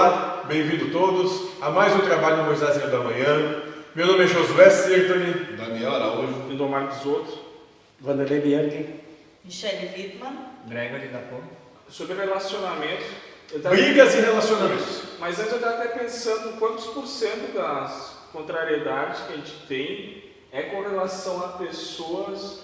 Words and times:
Olá, 0.00 0.44
bem-vindo 0.46 0.92
todos 0.92 1.60
a 1.60 1.70
mais 1.70 1.92
um 1.92 1.98
trabalho 2.02 2.36
no 2.36 2.44
Moisés 2.44 2.76
da 2.88 2.98
Manhã. 3.00 3.64
Meu 3.96 4.06
nome 4.06 4.22
é 4.22 4.26
Josué 4.28 4.70
Sertoni. 4.70 5.56
Daniel 5.56 5.92
Araújo. 5.92 6.46
Lindomar 6.48 6.86
Bisotto. 6.86 7.36
Vanderlei 7.98 8.40
Bianchi. 8.40 8.94
Michele 9.44 9.90
Wittmann. 9.96 10.36
Gregory 10.68 11.08
da 11.08 11.18
Ponte. 11.18 11.48
Sobre 11.88 12.14
relacionamento. 12.14 13.02
eu 13.52 13.60
tava- 13.60 13.74
Brigas 13.74 14.14
e 14.14 14.20
relacionamentos. 14.20 15.02
Mas 15.18 15.36
antes 15.40 15.50
eu 15.50 15.56
estava 15.58 15.82
até 15.82 15.88
pensando 15.98 16.56
quantos 16.60 16.86
por 16.86 17.04
cento 17.04 17.52
das 17.52 18.18
contrariedades 18.32 19.22
que 19.22 19.32
a 19.32 19.36
gente 19.36 19.52
tem 19.66 20.22
é 20.52 20.62
com 20.62 20.80
relação 20.80 21.44
a 21.44 21.48
pessoas 21.58 22.60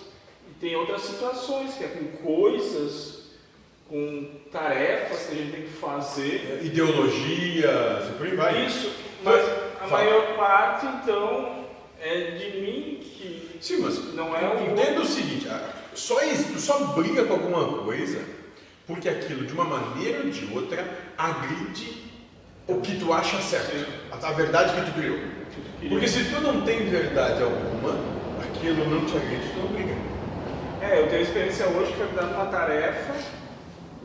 e 0.49 0.53
tem 0.61 0.77
outras 0.77 1.03
situações, 1.03 1.75
que 1.75 1.83
é 1.83 1.89
com 1.89 2.17
coisas, 2.25 3.24
com 3.89 4.27
tarefas 4.51 5.27
que 5.27 5.33
a 5.33 5.37
gente 5.37 5.53
tem 5.53 5.63
que 5.63 5.73
fazer. 5.73 6.61
Ideologias 6.63 8.09
e 8.09 8.13
por 8.17 8.27
aí 8.27 8.37
vai. 8.37 8.67
Isso, 8.67 8.93
mas 9.23 9.41
a 9.81 9.87
Fala. 9.87 10.05
maior 10.05 10.37
parte 10.37 10.87
então 10.87 11.65
é 12.01 12.31
de 12.33 12.61
mim 12.61 12.99
que 13.03 13.59
Sim, 13.61 13.79
mas 13.81 14.15
Não 14.15 14.37
é 14.37 14.41
o- 14.55 14.71
entenda 14.73 15.01
o 15.01 15.05
seguinte, 15.07 15.47
só, 15.95 16.23
isso, 16.23 16.53
tu 16.53 16.61
só 16.61 16.79
briga 16.89 17.25
com 17.25 17.35
alguma 17.35 17.83
coisa 17.85 18.21
porque 18.87 19.09
aquilo, 19.09 19.47
de 19.47 19.53
uma 19.55 19.65
maneira 19.65 20.19
ou 20.25 20.29
de 20.31 20.53
outra, 20.55 20.87
agride 21.17 22.03
o 22.69 22.81
que 22.83 22.99
tu 22.99 23.11
acha 23.15 23.41
certo. 23.41 23.87
A, 24.13 24.29
a 24.29 24.33
verdade 24.33 24.75
que 24.75 24.91
tu 24.91 24.99
criou. 24.99 25.19
Porque 25.89 26.07
se 26.09 26.25
tu 26.25 26.41
não 26.43 26.61
tem 26.63 26.85
verdade 26.91 27.43
alguma, 27.43 27.99
aquilo 28.43 28.85
não 28.91 29.07
te 29.07 29.17
agride, 29.17 29.49
tu 29.55 29.59
não 29.61 29.69
briga. 29.69 29.95
É, 30.83 31.01
eu 31.01 31.09
tenho 31.09 31.23
experiência 31.23 31.67
hoje 31.69 31.93
que 31.93 31.97
foi 31.99 32.07
me 32.09 32.13
dando 32.13 32.35
uma 32.35 32.47
tarefa. 32.47 33.15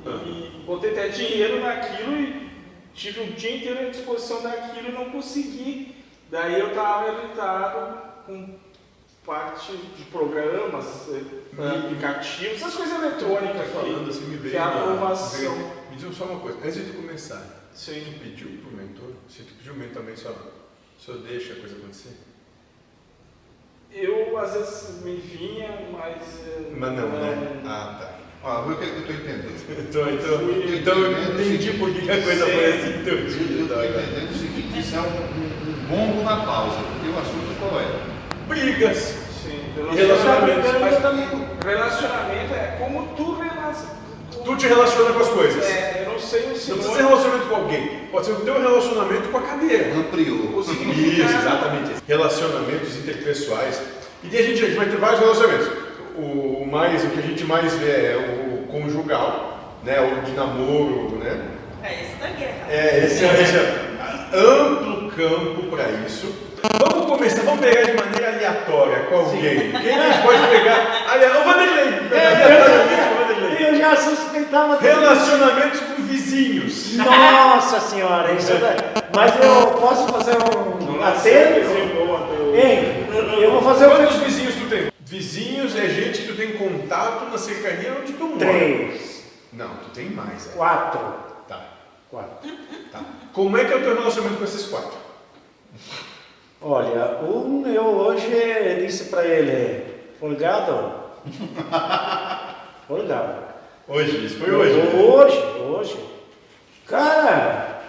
E 0.06 0.64
botei 0.66 0.92
até 0.92 1.10
dinheiro 1.10 1.60
naquilo 1.62 2.14
e 2.16 2.50
tive 2.94 3.22
um 3.22 3.32
dia 3.32 3.56
inteiro 3.58 3.88
à 3.88 3.90
disposição 3.90 4.42
daquilo 4.42 4.90
e 4.90 4.92
não 4.92 5.10
consegui. 5.12 5.96
Daí 6.32 6.60
eu 6.60 6.70
estava 6.70 7.08
irritado 7.12 8.02
com 8.26 8.56
parte 9.26 9.72
de 9.76 10.04
programas, 10.06 11.08
Ah. 11.58 11.80
aplicativos, 11.86 12.56
essas 12.62 12.74
coisas 12.76 12.96
eletrônicas 13.04 13.58
Tá 13.58 13.64
falando 13.80 14.10
assim, 14.10 14.26
me 14.26 14.38
veio 14.38 14.52
que 14.52 14.58
é 14.58 14.60
a 14.60 14.68
aprovação. 14.68 15.40
veio- 15.56 15.80
Me 15.90 15.96
diz 15.96 16.16
só 16.16 16.26
uma 16.26 16.40
coisa, 16.40 16.58
antes 16.60 16.86
de 16.86 16.92
começar, 16.94 17.44
Sim. 17.74 18.04
tu 18.14 18.20
pediu 18.20 18.60
pro 18.62 18.72
mentor? 18.72 19.12
Se 19.28 19.42
tu 19.44 19.54
pediu 19.56 19.74
o 19.74 19.76
mentor 19.76 20.02
também, 20.02 20.16
só, 20.16 20.32
só 21.00 21.14
deixa 21.14 21.54
a 21.54 21.56
coisa 21.58 21.76
acontecer? 21.78 22.16
Eu 23.92 24.38
às 24.38 24.54
vezes 24.54 25.02
me 25.04 25.16
vinha, 25.16 25.90
mas. 25.92 26.22
eh, 26.48 26.72
Mas 26.78 26.92
não, 26.94 27.10
né? 27.10 27.62
Ah, 27.66 27.98
tá. 28.00 28.19
Ó, 28.42 28.62
vê 28.62 28.74
o 28.74 28.78
que 28.78 28.84
eu 28.86 29.00
estou 29.00 29.16
entendendo. 29.16 29.52
Então, 29.70 30.10
então, 30.14 30.74
então 30.74 30.98
eu 30.98 31.34
entendi 31.34 31.72
por 31.74 31.92
que 31.92 32.10
a 32.10 32.22
coisa 32.22 32.46
foi 32.46 32.66
assim 32.66 33.04
tão 33.04 33.14
Eu 33.14 33.28
estou 33.28 33.86
entendendo 33.86 34.32
o 34.32 34.38
seguinte, 34.38 34.80
isso 34.80 34.96
é 34.96 35.00
um, 35.00 35.04
um, 35.04 35.70
um 35.70 35.74
bombo 35.90 36.24
na 36.24 36.38
pausa, 36.46 36.78
porque 36.78 37.10
o 37.10 37.20
assunto 37.20 37.60
qual 37.60 37.82
é? 37.82 37.86
Brigas. 38.48 38.98
Sim, 39.44 39.60
Relacionamento. 39.94 40.62
Mas 40.80 41.64
relacionamento 41.64 42.54
é 42.54 42.78
como 42.80 43.08
tu 43.16 43.34
relaciona. 43.34 44.00
Tu 44.46 44.56
te 44.56 44.68
relaciona 44.68 45.14
com 45.14 45.20
as 45.20 45.28
coisas. 45.28 45.66
É, 45.66 46.04
eu 46.06 46.14
não 46.14 46.20
sei 46.20 46.42
o 46.42 46.44
Não 46.44 46.52
precisa 46.52 46.76
ser 46.76 46.82
sinônimo. 46.82 47.08
relacionamento 47.10 47.50
com 47.50 47.56
alguém. 47.56 48.00
Pode 48.12 48.26
ser 48.26 48.32
o 48.32 48.36
teu 48.38 48.62
relacionamento 48.62 49.30
com 49.30 49.38
a 49.38 49.42
cadeira. 49.42 49.96
Ampliou. 49.96 50.62
Isso, 50.62 50.72
exatamente. 51.22 51.92
Relacionamentos 52.08 52.96
interpessoais. 52.98 53.82
E 54.24 54.28
tem 54.28 54.40
a 54.40 54.44
gente, 54.44 54.64
a 54.64 54.68
gente 54.68 54.78
vai 54.78 54.90
ter 54.90 54.98
vários 54.98 55.20
relacionamentos. 55.20 55.68
O, 56.20 56.68
mais, 56.70 57.04
o 57.06 57.10
que 57.10 57.20
a 57.20 57.22
gente 57.22 57.46
mais 57.46 57.74
vê 57.76 57.92
é 57.92 58.18
o 58.18 58.68
conjugal, 58.68 59.58
né? 59.86 60.00
O 60.02 60.22
de 60.26 60.32
namoro, 60.34 61.18
né? 61.24 61.40
É 61.82 61.94
esse 61.94 62.16
da 62.16 62.28
guerra. 62.28 62.66
É, 62.70 63.06
esse 63.06 63.24
é, 63.24 63.42
esse 63.42 63.56
é 63.56 64.38
amplo 64.38 65.10
campo 65.12 65.64
para 65.76 65.90
isso. 66.06 66.50
Vamos 66.78 67.06
começar, 67.08 67.42
vamos 67.44 67.62
pegar 67.62 67.84
de 67.84 67.94
maneira 67.94 68.34
aleatória 68.34 69.00
com 69.10 69.16
alguém. 69.16 69.72
Quem 69.72 69.98
a 69.98 70.12
gente 70.12 70.22
pode 70.24 70.48
pegar? 70.48 71.06
Ali, 71.10 71.26
o 71.26 71.44
Vanderlei. 71.46 71.88
O 71.88 73.28
Vanderlei. 73.28 73.70
Eu 73.70 73.76
já 73.78 73.96
suspeitava. 73.96 74.78
Relacionamentos 74.82 75.80
com 75.80 76.04
vizinhos. 76.04 76.98
Nossa 76.98 77.80
senhora, 77.80 78.34
isso 78.34 78.52
é. 78.52 78.76
Mas 79.16 79.34
eu 79.42 79.68
posso 79.80 80.06
fazer 80.10 80.36
um 80.36 80.98
Nossa, 80.98 81.10
atento? 81.30 81.70
Hein? 82.54 83.08
Eu 83.42 83.52
vou 83.52 83.62
fazer 83.62 83.88
Quantos 83.88 84.18
um. 84.18 84.20
vizinhos? 84.20 84.49
Vizinhos 85.10 85.76
é 85.76 85.90
gente 85.90 86.22
que 86.22 86.28
tu 86.28 86.36
tem 86.36 86.52
contato 86.56 87.26
na 87.32 87.38
cercania 87.40 87.98
onde 88.00 88.14
tu 88.14 88.26
mora. 88.26 88.38
Três, 88.38 89.24
Não, 89.52 89.70
tu 89.78 89.90
tem 89.90 90.08
mais. 90.12 90.48
É. 90.48 90.52
quatro. 90.56 91.00
Tá, 91.48 91.66
Quatro. 92.12 92.48
tá. 92.92 93.02
Como 93.34 93.58
é 93.58 93.66
que 93.66 93.74
é 93.74 93.78
o 93.78 93.82
teu 93.82 93.96
relacionamento 93.96 94.38
com 94.38 94.44
esses 94.44 94.68
quatro? 94.68 95.00
Olha, 96.62 97.22
um 97.24 97.66
eu 97.66 97.86
hoje 97.86 98.28
disse 98.86 99.06
para 99.06 99.26
ele, 99.26 99.84
folgado. 100.20 100.94
Folgado. 102.88 103.44
Hoje, 103.88 104.26
isso 104.28 104.38
foi 104.38 104.52
hoje. 104.52 104.74
né? 104.74 104.94
Hoje, 105.02 105.38
hoje. 105.68 106.06
Cara, 106.86 107.82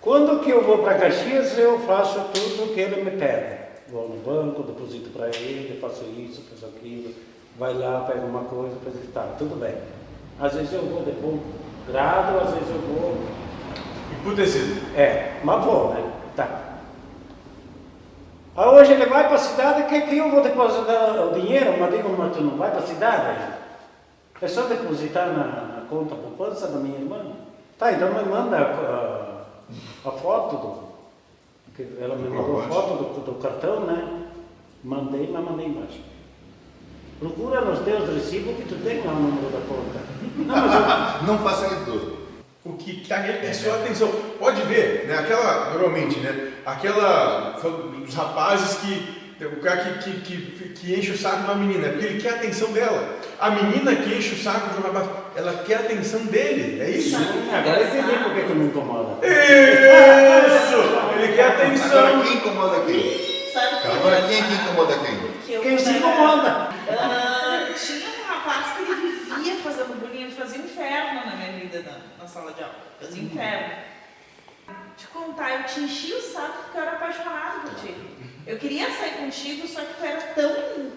quando 0.00 0.38
que 0.44 0.50
eu 0.50 0.62
vou 0.62 0.78
para 0.78 0.98
Caxias, 0.98 1.58
eu 1.58 1.80
faço 1.80 2.20
tudo 2.32 2.72
que 2.72 2.80
ele 2.80 3.02
me 3.02 3.10
pede. 3.18 3.58
Vou 3.90 4.08
no 4.08 4.16
banco, 4.16 4.62
deposito 4.62 5.10
para 5.10 5.28
ele, 5.28 5.78
faço 5.80 6.04
isso, 6.04 6.42
faço 6.50 6.66
aquilo. 6.66 7.14
Vai 7.58 7.74
lá, 7.74 8.00
pega 8.00 8.20
uma 8.20 8.44
coisa, 8.44 8.76
isso, 8.86 9.12
tá, 9.12 9.26
tudo 9.38 9.58
bem. 9.58 9.74
Às 10.38 10.54
vezes 10.54 10.72
eu 10.72 10.82
vou 10.82 11.02
de 11.02 11.12
bom 11.12 11.38
grado, 11.86 12.38
às 12.38 12.54
vezes 12.54 12.68
eu 12.68 12.80
vou. 12.82 13.16
Emputecido. 14.20 14.94
É, 14.96 15.40
mas 15.42 15.64
vou, 15.64 15.94
né? 15.94 16.12
Tá. 16.36 16.68
Aí 18.56 18.68
hoje 18.68 18.92
ele 18.92 19.06
vai 19.06 19.26
para 19.26 19.36
a 19.36 19.38
cidade, 19.38 19.88
que, 19.88 20.00
que 20.02 20.18
eu 20.18 20.30
vou 20.30 20.42
depositar 20.42 21.26
o 21.26 21.32
dinheiro? 21.32 21.78
Mas 21.78 21.90
digo, 21.90 22.08
mas 22.16 22.36
tu 22.36 22.42
não 22.42 22.56
vai 22.56 22.70
para 22.70 22.80
a 22.80 22.86
cidade? 22.86 23.54
É 24.40 24.48
só 24.48 24.62
depositar 24.62 25.28
na, 25.28 25.44
na 25.44 25.86
conta 25.88 26.14
poupança 26.14 26.68
da 26.68 26.78
minha 26.78 26.98
irmã? 26.98 27.32
Tá, 27.78 27.92
então 27.92 28.12
me 28.12 28.22
manda 28.22 28.56
a, 28.56 30.08
a 30.08 30.12
foto 30.12 30.56
do. 30.56 30.87
Ela 32.00 32.16
me 32.16 32.28
mandou 32.28 32.60
a 32.60 32.68
foto 32.68 33.04
do, 33.04 33.20
do 33.20 33.40
cartão, 33.40 33.80
né? 33.80 34.24
Mandei, 34.82 35.30
mas 35.32 35.44
mandei 35.44 35.66
embaixo. 35.66 36.00
Procura 37.20 37.60
nos 37.60 37.80
teus 37.80 38.08
recibos 38.08 38.56
que 38.56 38.62
tu 38.62 38.76
tem 38.82 39.04
lá 39.04 39.12
o 39.12 39.16
número 39.16 39.48
da 39.50 39.60
conta. 39.60 40.00
Não, 40.36 40.56
eu, 40.56 41.22
Não 41.26 41.38
facilitou. 41.38 42.18
O 42.64 42.72
que 42.72 43.06
tá 43.08 43.16
é 43.18 43.52
só 43.52 43.76
atenção. 43.76 44.08
Pode 44.38 44.62
ver, 44.62 45.06
né? 45.06 45.18
Aquela, 45.18 45.70
normalmente, 45.70 46.18
né? 46.18 46.52
Aquela 46.66 47.58
dos 48.04 48.14
rapazes 48.14 48.78
que. 48.78 49.18
O 49.40 49.60
cara 49.60 49.76
que, 49.76 50.20
que, 50.20 50.20
que, 50.20 50.68
que 50.70 50.94
enche 50.98 51.12
o 51.12 51.16
saco 51.16 51.38
de 51.38 51.44
uma 51.44 51.54
menina, 51.54 51.86
é 51.86 51.90
porque 51.90 52.06
ele 52.06 52.20
quer 52.20 52.32
a 52.32 52.34
atenção 52.34 52.72
dela. 52.72 53.18
A 53.38 53.50
menina 53.50 53.94
que 53.94 54.16
enche 54.16 54.34
o 54.34 54.42
saco 54.42 54.70
de 54.70 54.80
um 54.80 54.92
rapaz, 54.92 55.08
ela 55.36 55.62
quer 55.64 55.76
a 55.76 55.80
atenção 55.80 56.26
dele. 56.26 56.80
É 56.80 56.90
isso? 56.90 57.16
agora 57.16 57.80
eu 57.80 57.86
entendi 57.86 58.24
por 58.24 58.34
que 58.34 58.42
que 58.42 58.52
me 58.52 58.66
incomoda. 58.66 59.24
Isso! 59.24 60.98
Ele 61.18 61.34
quer 61.34 61.48
atenção. 61.48 62.06
Agora 62.06 62.22
quem 62.24 62.34
incomoda 62.34 62.80
quem? 62.84 63.28
Agora 63.92 64.22
quem 64.28 64.38
é 64.38 64.42
que 64.42 64.54
incomoda 64.54 64.94
quem? 64.98 65.60
Quem 65.60 65.78
se 65.78 65.90
incomoda? 65.90 66.68
Ah, 66.90 67.68
tinha 67.74 68.08
um 68.08 68.26
rapaz 68.28 68.76
que 68.76 68.82
ele 68.82 68.94
vivia 68.94 69.56
fazendo 69.56 69.98
bullying, 70.00 70.24
ele 70.24 70.32
fazia 70.32 70.58
inferno 70.58 71.26
na 71.26 71.36
minha 71.36 71.52
vida 71.52 71.82
na, 71.82 72.22
na 72.22 72.28
sala 72.28 72.52
de 72.52 72.62
aula. 72.62 72.74
Fazia 73.00 73.22
inferno. 73.22 73.74
Te 74.96 75.06
contar, 75.08 75.60
eu 75.60 75.64
te 75.64 75.80
enchi 75.80 76.12
o 76.12 76.20
saco 76.20 76.64
porque 76.64 76.78
eu 76.78 76.82
era 76.82 76.92
apaixonada 76.92 77.60
por 77.60 77.74
ti. 77.76 77.94
Eu 78.46 78.58
queria 78.58 78.90
sair 78.90 79.12
contigo, 79.12 79.66
só 79.66 79.80
que 79.80 79.94
tu 79.94 80.04
era 80.04 80.20
tão. 80.20 80.92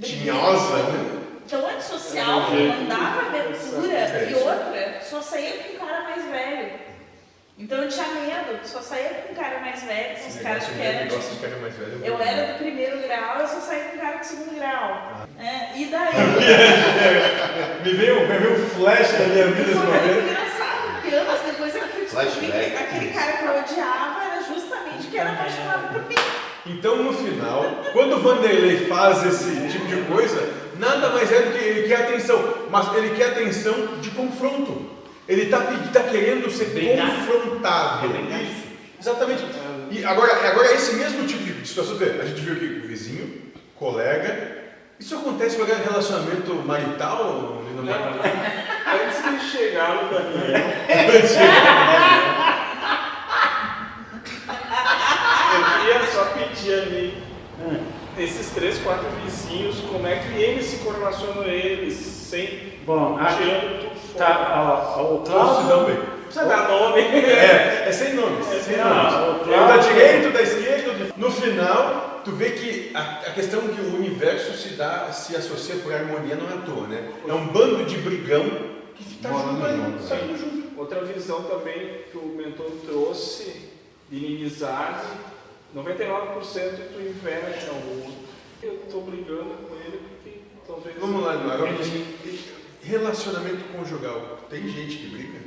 Tinhosa, 0.00 0.76
né? 0.82 1.22
Tão 1.48 1.68
antissocial, 1.68 2.46
que 2.46 2.66
mandava 2.66 3.26
abertura. 3.26 3.92
É 3.92 4.28
E 4.30 4.34
outra, 4.34 5.00
só 5.00 5.22
saía 5.22 5.52
com 5.62 5.74
um 5.74 5.86
cara 5.86 6.02
mais 6.02 6.24
velho. 6.24 6.85
Então 7.58 7.78
eu 7.78 7.88
tinha 7.88 8.06
medo, 8.08 8.58
só 8.64 8.82
saía 8.82 9.08
com 9.26 9.32
um 9.32 9.34
cara 9.34 9.60
mais 9.60 9.82
velho, 9.82 10.16
com 10.20 10.28
os 10.28 10.36
caras 10.36 10.64
que 10.66 10.78
eram. 10.82 11.08
cara 11.40 11.56
mais 11.56 11.74
velho. 11.74 12.00
Eu 12.04 12.20
era 12.20 12.52
do 12.52 12.58
primeiro 12.58 12.98
grau, 13.00 13.40
eu 13.40 13.48
só 13.48 13.60
saía 13.60 13.84
com 13.84 13.96
um 13.96 14.00
cara 14.00 14.16
de 14.18 14.26
segundo 14.26 14.54
grau. 14.56 15.26
É, 15.38 15.78
e 15.78 15.86
daí? 15.86 16.12
Me 17.82 17.92
veio, 17.94 18.20
me 18.28 18.38
veio 18.38 18.52
um 18.62 18.68
flash 18.70 19.12
na 19.12 19.26
minha 19.28 19.46
vida 19.46 19.70
esse 19.70 19.72
Foi 19.80 19.86
muito 19.86 20.02
momento. 20.06 20.28
engraçado, 20.30 20.92
porque 21.00 21.14
anos 21.16 21.40
depois 21.46 21.74
eu 21.74 21.82
fui 21.88 22.00
descobrir 22.02 22.30
que 22.30 22.36
Flashback. 22.36 22.76
aquele 22.76 23.12
cara 23.12 23.32
que 23.32 23.44
eu 23.44 23.58
odiava 23.58 24.24
era 24.24 24.42
justamente 24.42 25.06
que 25.08 25.18
era 25.18 25.30
apaixonado 25.32 25.92
por 25.94 26.02
mim. 26.08 26.14
Então, 26.66 26.96
no 26.96 27.12
final, 27.14 27.62
quando 27.92 28.16
o 28.16 28.20
Vanderlei 28.20 28.86
faz 28.86 29.24
esse 29.24 29.68
tipo 29.68 29.86
de 29.86 30.02
coisa, 30.02 30.46
nada 30.78 31.08
mais 31.10 31.30
é 31.32 31.40
do 31.42 31.52
que 31.52 31.64
ele 31.64 31.88
quer 31.88 32.00
atenção, 32.02 32.66
mas 32.70 32.94
ele 32.96 33.16
quer 33.16 33.30
atenção 33.30 33.98
de 34.00 34.10
confronto. 34.10 34.95
Ele 35.28 35.42
está 35.42 35.58
tá 35.92 36.02
querendo 36.04 36.50
ser 36.50 36.66
Brigar. 36.66 37.10
confrontado. 37.26 38.06
É 38.06 38.42
isso. 38.42 38.66
Exatamente. 39.00 39.44
E 39.90 40.04
agora, 40.04 40.48
agora 40.48 40.68
é 40.68 40.74
esse 40.74 40.94
mesmo 40.94 41.26
tipo 41.26 41.42
de 41.42 41.66
situação, 41.66 41.96
a 41.96 42.24
gente 42.24 42.40
viu 42.40 42.54
aqui 42.54 42.82
o 42.84 42.88
vizinho, 42.88 43.42
colega. 43.76 44.64
Isso 44.98 45.16
acontece 45.16 45.56
com 45.56 45.64
aquele 45.64 45.82
relacionamento 45.82 46.54
marital? 46.54 47.24
Não, 47.24 47.42
não. 47.42 47.82
No 47.82 47.82
Daniel. 47.82 48.14
Antes 48.86 49.44
de 49.44 49.50
chegar 49.50 49.94
no 49.96 50.08
Daniel. 50.08 50.60
Eu 55.54 55.80
queria 55.80 56.06
só 56.12 56.24
pedir 56.26 56.72
ali. 56.74 57.22
Hum 57.60 57.95
esses 58.18 58.50
três, 58.50 58.78
quatro 58.78 59.06
vizinhos, 59.24 59.80
como 59.90 60.06
é 60.06 60.16
que 60.16 60.40
eles 60.40 60.64
se 60.66 60.76
correlacionam 60.78 61.44
eles, 61.44 61.94
sem 61.94 62.72
Bom, 62.86 63.16
aqui 63.18 63.36
tirando 63.42 63.80
tudo 63.80 64.00
fora. 64.12 64.24
tá, 64.24 64.94
ó, 64.98 65.14
o 65.14 65.18
Cláudio. 65.22 65.86
bem. 65.86 65.96
Não 65.96 66.22
precisa 66.32 66.44
dar 66.46 66.68
nome. 66.68 67.00
É, 67.00 67.84
é 67.88 67.92
sem 67.92 68.14
nomes. 68.14 68.46
É 68.48 68.50
sem 68.60 68.74
sem 68.74 68.76
nomes. 68.84 69.12
nomes. 69.12 69.46
Eu 69.46 69.66
da 69.66 69.76
direita, 69.78 70.30
da 70.30 70.42
esquerda, 70.42 70.92
do- 70.92 71.14
no 71.16 71.30
final, 71.30 72.20
tu 72.24 72.32
vê 72.32 72.50
que 72.50 72.90
a, 72.94 73.00
a 73.00 73.30
questão 73.32 73.60
que 73.60 73.80
o 73.80 73.94
universo 73.96 74.52
se 74.56 74.70
dá, 74.74 75.12
se 75.12 75.36
associa 75.36 75.76
por 75.76 75.94
harmonia 75.94 76.34
não 76.34 76.48
é 76.50 76.54
à 76.54 76.56
toa, 76.62 76.86
né? 76.88 77.10
É 77.28 77.32
um 77.32 77.46
bando 77.46 77.84
de 77.84 77.96
brigão 77.98 78.44
que 78.96 79.02
está 79.14 79.28
junto 79.30 79.64
aí, 79.64 79.78
tá 80.08 80.16
tudo 80.16 80.36
junto. 80.38 80.66
Outra 80.78 81.04
visão 81.04 81.42
também 81.44 82.00
que 82.10 82.18
o 82.18 82.34
mentor 82.36 82.70
trouxe 82.86 83.70
de 84.10 84.16
inimizade, 84.16 85.04
99% 85.76 86.40
tu 86.90 87.00
inveja 87.00 87.72
o 87.72 87.98
outro. 87.98 88.14
Eu 88.62 88.74
estou 88.86 89.02
brigando 89.02 89.54
com 89.68 89.74
ele 89.74 90.00
porque 90.08 90.40
talvez. 90.66 90.96
Vamos 90.98 91.22
lá, 91.22 91.32
agora 91.34 91.70
relacionamento 92.82 93.64
conjugal. 93.76 94.38
Tem 94.48 94.66
gente 94.66 94.96
que 94.96 95.08
briga? 95.08 95.38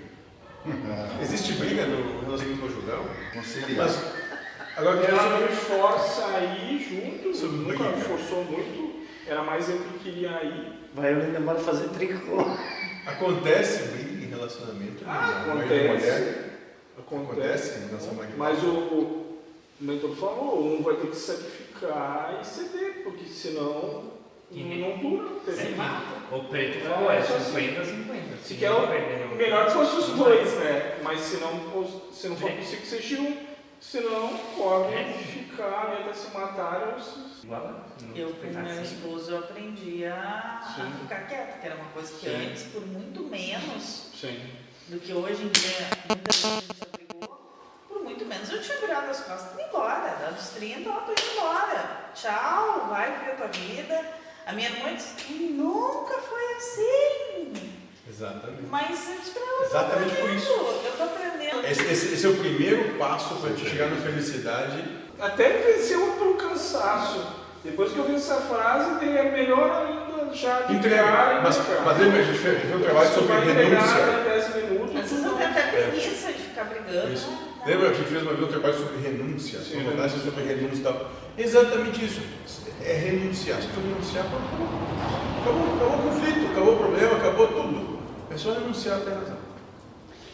Existe 1.19 1.53
briga 1.53 1.87
no 1.87 2.21
relacionamento 2.21 2.61
conjugal? 2.61 3.05
Conciliar. 3.33 3.87
Mas 3.87 4.03
agora 4.77 4.99
Ela 5.03 5.39
me 5.39 5.47
que 5.47 5.55
força 5.55 6.25
a 6.27 6.41
ir 6.43 6.79
junto, 6.79 7.35
Sobre 7.35 7.57
nunca 7.57 7.83
briga. 7.83 7.95
me 7.97 8.03
forçou 8.03 8.43
muito, 8.43 9.07
era 9.25 9.41
mais 9.41 9.67
eu 9.67 9.79
que 9.79 9.99
queria 9.99 10.43
ir. 10.43 10.73
Vai 10.93 11.13
eu 11.13 11.21
ainda 11.21 11.39
manda 11.39 11.59
fazer 11.59 11.89
tricô. 11.89 12.45
acontece 13.07 13.83
briga 13.89 14.25
em 14.25 14.29
relacionamento? 14.29 15.03
Ah, 15.07 15.43
né? 15.47 15.65
E 15.65 15.87
acontece. 15.87 16.19
mulher? 16.19 16.45
Acontece 16.99 17.79
em 17.79 17.87
relação 17.87 18.11
a 18.11 18.13
marido 18.13 18.35
e 18.35 18.37
Mas 18.37 18.63
o? 18.63 19.28
O 19.79 19.83
mentor 19.83 20.15
falou, 20.15 20.65
um 20.77 20.83
vai 20.83 20.95
ter 20.95 21.07
que 21.07 21.15
sacrificar 21.15 22.39
e 22.41 22.45
ceder, 22.45 23.03
porque 23.03 23.25
senão 23.25 24.11
E 24.51 24.63
não 24.63 24.97
dura. 24.97 25.29
Se 25.45 25.63
Tem- 25.63 25.75
mata. 25.75 26.35
O 26.35 26.43
preto 26.45 26.79
falou, 26.87 27.11
é 27.11 27.21
só 27.23 27.35
assim. 27.35 27.53
50 27.53 27.85
50. 27.85 28.37
Se 28.43 28.55
quer 28.55 28.71
o 28.71 29.35
melhor 29.35 29.65
que 29.67 29.71
fosse 29.73 29.95
os 29.97 30.07
dois, 30.17 30.53
né? 30.55 30.97
Mas 31.03 31.19
se 31.21 31.37
não, 31.37 31.59
fosse- 31.71 32.01
se 32.19 32.27
não 32.29 32.35
for 32.35 32.51
possível 32.51 32.79
que 32.81 32.87
seja 32.87 33.21
um, 33.21 33.37
senão 33.79 34.35
podem 34.57 35.13
ficar 35.13 35.89
né, 35.89 35.97
até 36.03 36.13
se 36.13 36.33
matarem. 36.33 36.93
ou 36.95 36.99
se- 36.99 37.29
Igual 37.45 37.85
Eu 38.15 38.29
com 38.33 38.47
meu 38.47 38.81
esposo 38.83 39.31
eu 39.31 39.37
aprendi 39.39 40.03
a, 40.05 40.61
a 40.63 40.91
ficar 40.99 41.27
quieta, 41.27 41.59
que 41.59 41.65
era 41.67 41.75
uma 41.75 41.85
coisa 41.91 42.11
que 42.13 42.27
Sim. 42.29 42.35
antes, 42.49 42.63
por 42.63 42.85
muito 42.87 43.21
menos 43.23 44.09
Sim. 44.19 44.39
do 44.87 44.99
que 44.99 45.13
hoje 45.13 45.43
em 45.43 45.49
dia, 45.49 45.87
muita 46.09 46.31
gente 46.33 47.08
menos 48.50 48.51
eu 48.51 48.62
tinha 48.62 48.78
virado 48.88 49.10
as 49.10 49.19
costas 49.22 49.60
e 49.60 49.62
embora. 49.63 50.16
Dando 50.19 50.38
os 50.38 50.50
30, 50.50 50.90
ó, 50.90 50.94
tô 51.01 51.12
indo 51.12 51.22
embora. 51.36 51.90
Tchau, 52.13 52.88
vai 52.90 53.12
viver 53.19 53.31
a 53.31 53.36
tua 53.36 53.48
vida. 53.48 54.01
A 54.46 54.54
minha 54.54 54.69
irmã 54.69 54.94
disse, 54.96 55.31
nunca 55.34 56.16
foi 56.16 56.54
assim. 56.57 57.54
Exatamente. 58.10 58.63
Mas 58.69 59.07
eu 59.10 59.16
disse 59.19 59.31
pra 59.31 59.42
ela, 59.44 59.66
Exatamente 59.66 60.16
por 60.16 60.30
isso. 60.31 60.51
eu 60.51 60.94
tô 60.98 61.04
aprendendo. 61.04 61.66
Esse, 61.66 61.86
esse- 61.86 62.13
esse 62.16 62.25
é 62.25 62.30
o 62.30 62.38
primeiro 62.38 62.98
passo 62.98 63.36
para 63.36 63.54
te 63.54 63.69
chegar 63.69 63.88
na 63.90 63.98
felicidade. 64.01 64.84
Até 65.19 65.50
venceu 65.50 66.13
pelo 66.13 66.34
cansaço. 66.36 67.38
Depois 67.63 67.92
que 67.92 68.00
eu 68.00 68.06
vi 68.06 68.16
essa 68.16 68.36
frase, 68.38 69.06
é 69.06 69.24
melhor 69.31 69.86
ainda 69.86 70.34
já 70.34 70.62
de 70.62 70.74
Mas, 70.74 70.86
entregar. 70.86 71.42
mas 71.44 71.98
lembra, 72.00 72.19
a 72.22 72.24
gente 72.24 72.40
fez, 72.40 72.74
um 72.75 72.80
trabalho 72.81 73.13
sobre 73.13 73.34
renúncia. 73.34 74.00
em 74.00 74.24
10 74.24 74.56
minutos, 74.56 74.96
Às 74.96 75.10
vezes 75.12 75.25
eu 75.25 75.34
tenho 75.34 75.50
até 75.50 75.62
preguiça 75.63 76.31
de 76.34 76.40
ficar 76.40 76.63
brigando. 76.66 77.13
Isso. 77.13 77.49
Lembra 77.69 77.92
que 77.92 77.98
a 77.98 77.98
gente 78.00 78.10
fez 78.10 78.24
uma 78.24 78.33
vez 78.33 78.48
um 78.48 78.51
trabalho 78.51 78.74
sobre 78.74 78.98
renúncia? 78.98 79.60
Sim, 79.60 79.83
conversa 79.83 80.18
sobre 80.18 80.44
renúncia 80.44 80.80
e 80.80 80.81
tal. 80.81 81.12
Exatamente 81.38 82.04
isso. 82.04 82.21
É 82.83 82.94
renunciar. 82.94 83.62
Se 83.62 83.68
tu 83.68 83.80
renunciar, 83.80 84.25
acabou. 84.25 84.68
Acabou, 85.39 85.75
acabou 85.75 86.00
o 86.00 86.01
conflito, 86.10 86.51
acabou 86.51 86.74
o 86.74 86.77
problema, 86.77 87.18
acabou 87.18 87.48
tudo. 87.48 88.00
É 88.31 88.38
só 88.38 88.54
renunciar 88.54 88.98
até 88.98 89.12
razão. 89.12 89.38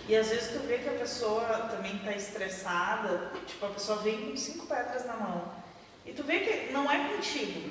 E 0.08 0.16
às 0.16 0.30
vezes 0.30 0.52
tu 0.52 0.60
vê 0.66 0.78
que 0.78 0.88
a 0.88 0.94
pessoa 0.94 1.42
também 1.76 1.98
está 1.98 2.14
estressada, 2.14 3.32
tipo, 3.46 3.66
a 3.66 3.70
pessoa 3.70 3.98
vem 3.98 4.30
com 4.30 4.38
cinco 4.38 4.66
pedras 4.68 5.06
na 5.06 5.18
mão. 5.18 5.52
E 6.06 6.14
tu 6.14 6.24
vê 6.24 6.40
que 6.40 6.72
não 6.72 6.90
é 6.90 7.10
contigo. 7.10 7.70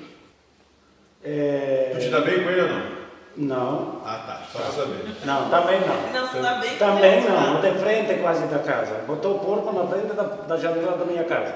É, 1.23 1.89
Tu 1.95 2.01
te 2.01 2.09
dá 2.09 2.21
bem 2.21 2.43
com 2.43 2.51
ele 2.51 2.61
ou 2.61 2.69
não? 2.69 3.04
Não, 3.37 4.01
Ah, 4.05 4.23
tá. 4.25 4.41
Só 4.49 4.59
pra 4.59 4.71
saber. 4.71 5.13
não, 5.25 5.49
também 5.49 5.79
não. 5.81 6.21
Não 6.21 6.77
Também 6.77 7.21
não, 7.21 7.53
não 7.53 7.61
de 7.61 7.79
frente 7.79 8.21
quase 8.21 8.45
da 8.47 8.59
casa. 8.59 9.01
Botou 9.05 9.35
o 9.35 9.39
porco 9.39 9.73
na 9.73 9.85
frente 9.87 10.13
da, 10.13 10.23
da 10.23 10.55
janela 10.57 10.97
da 10.97 11.03
minha 11.05 11.25
casa. 11.25 11.53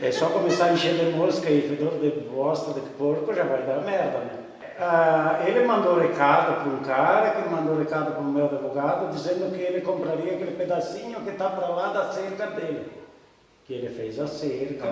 É 0.00 0.10
só 0.10 0.26
começar 0.30 0.66
a 0.66 0.72
encher 0.72 0.94
de 0.94 1.10
mosca 1.16 1.50
e 1.50 1.60
fedor 1.68 1.98
de 2.00 2.10
bosta 2.30 2.72
de 2.72 2.80
porco, 2.90 3.34
já 3.34 3.44
vai 3.44 3.62
dar 3.64 3.82
merda, 3.82 4.18
né? 4.18 4.30
Ah, 4.78 5.42
ele 5.46 5.66
mandou 5.66 5.98
recado 5.98 6.62
para 6.64 6.72
um 6.72 6.78
cara, 6.78 7.30
que 7.32 7.48
mandou 7.50 7.76
recado 7.78 8.12
para 8.12 8.20
o 8.22 8.24
meu 8.24 8.46
advogado, 8.46 9.12
dizendo 9.12 9.54
que 9.54 9.60
ele 9.60 9.82
compraria 9.82 10.32
aquele 10.32 10.52
pedacinho 10.52 11.20
que 11.20 11.28
está 11.30 11.50
para 11.50 11.68
lá 11.68 11.88
da 11.92 12.10
cerca 12.12 12.46
dele. 12.46 12.90
Que 13.66 13.74
ele 13.74 13.90
fez 13.90 14.18
a 14.18 14.26
cerca. 14.26 14.86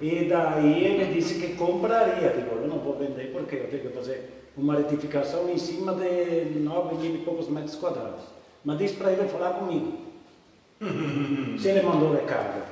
E 0.00 0.24
daí 0.24 0.84
ele 0.86 1.12
disse 1.12 1.34
que 1.34 1.54
compraria. 1.54 2.30
Digo, 2.30 2.62
eu 2.62 2.66
não 2.66 2.78
vou 2.78 2.96
vender 2.96 3.30
porque 3.30 3.56
eu 3.56 3.68
tenho 3.68 3.82
que 3.82 3.88
fazer 3.94 4.39
uma 4.60 4.76
retificação 4.76 5.48
em 5.50 5.58
cima 5.58 5.94
de 5.94 6.58
9 6.60 6.94
mil 6.96 7.14
e 7.14 7.18
poucos 7.18 7.48
metros 7.48 7.74
quadrados. 7.76 8.22
Mas 8.64 8.78
disse 8.78 8.94
para 8.94 9.12
ele 9.12 9.28
falar 9.28 9.50
comigo. 9.54 9.98
Se 11.58 11.68
ele 11.68 11.82
mandou 11.82 12.12
recado 12.12 12.62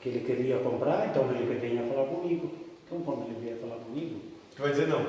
que 0.00 0.08
ele 0.08 0.20
queria 0.20 0.58
comprar, 0.58 1.06
então 1.10 1.28
ele 1.30 1.46
que 1.46 1.60
venha 1.66 1.82
falar 1.92 2.06
comigo. 2.06 2.50
Então 2.86 3.00
quando 3.00 3.24
ele 3.26 3.36
vier 3.40 3.56
falar 3.60 3.76
comigo, 3.76 4.20
Tu 4.56 4.62
vai 4.62 4.70
dizer 4.72 4.88
não. 4.88 5.00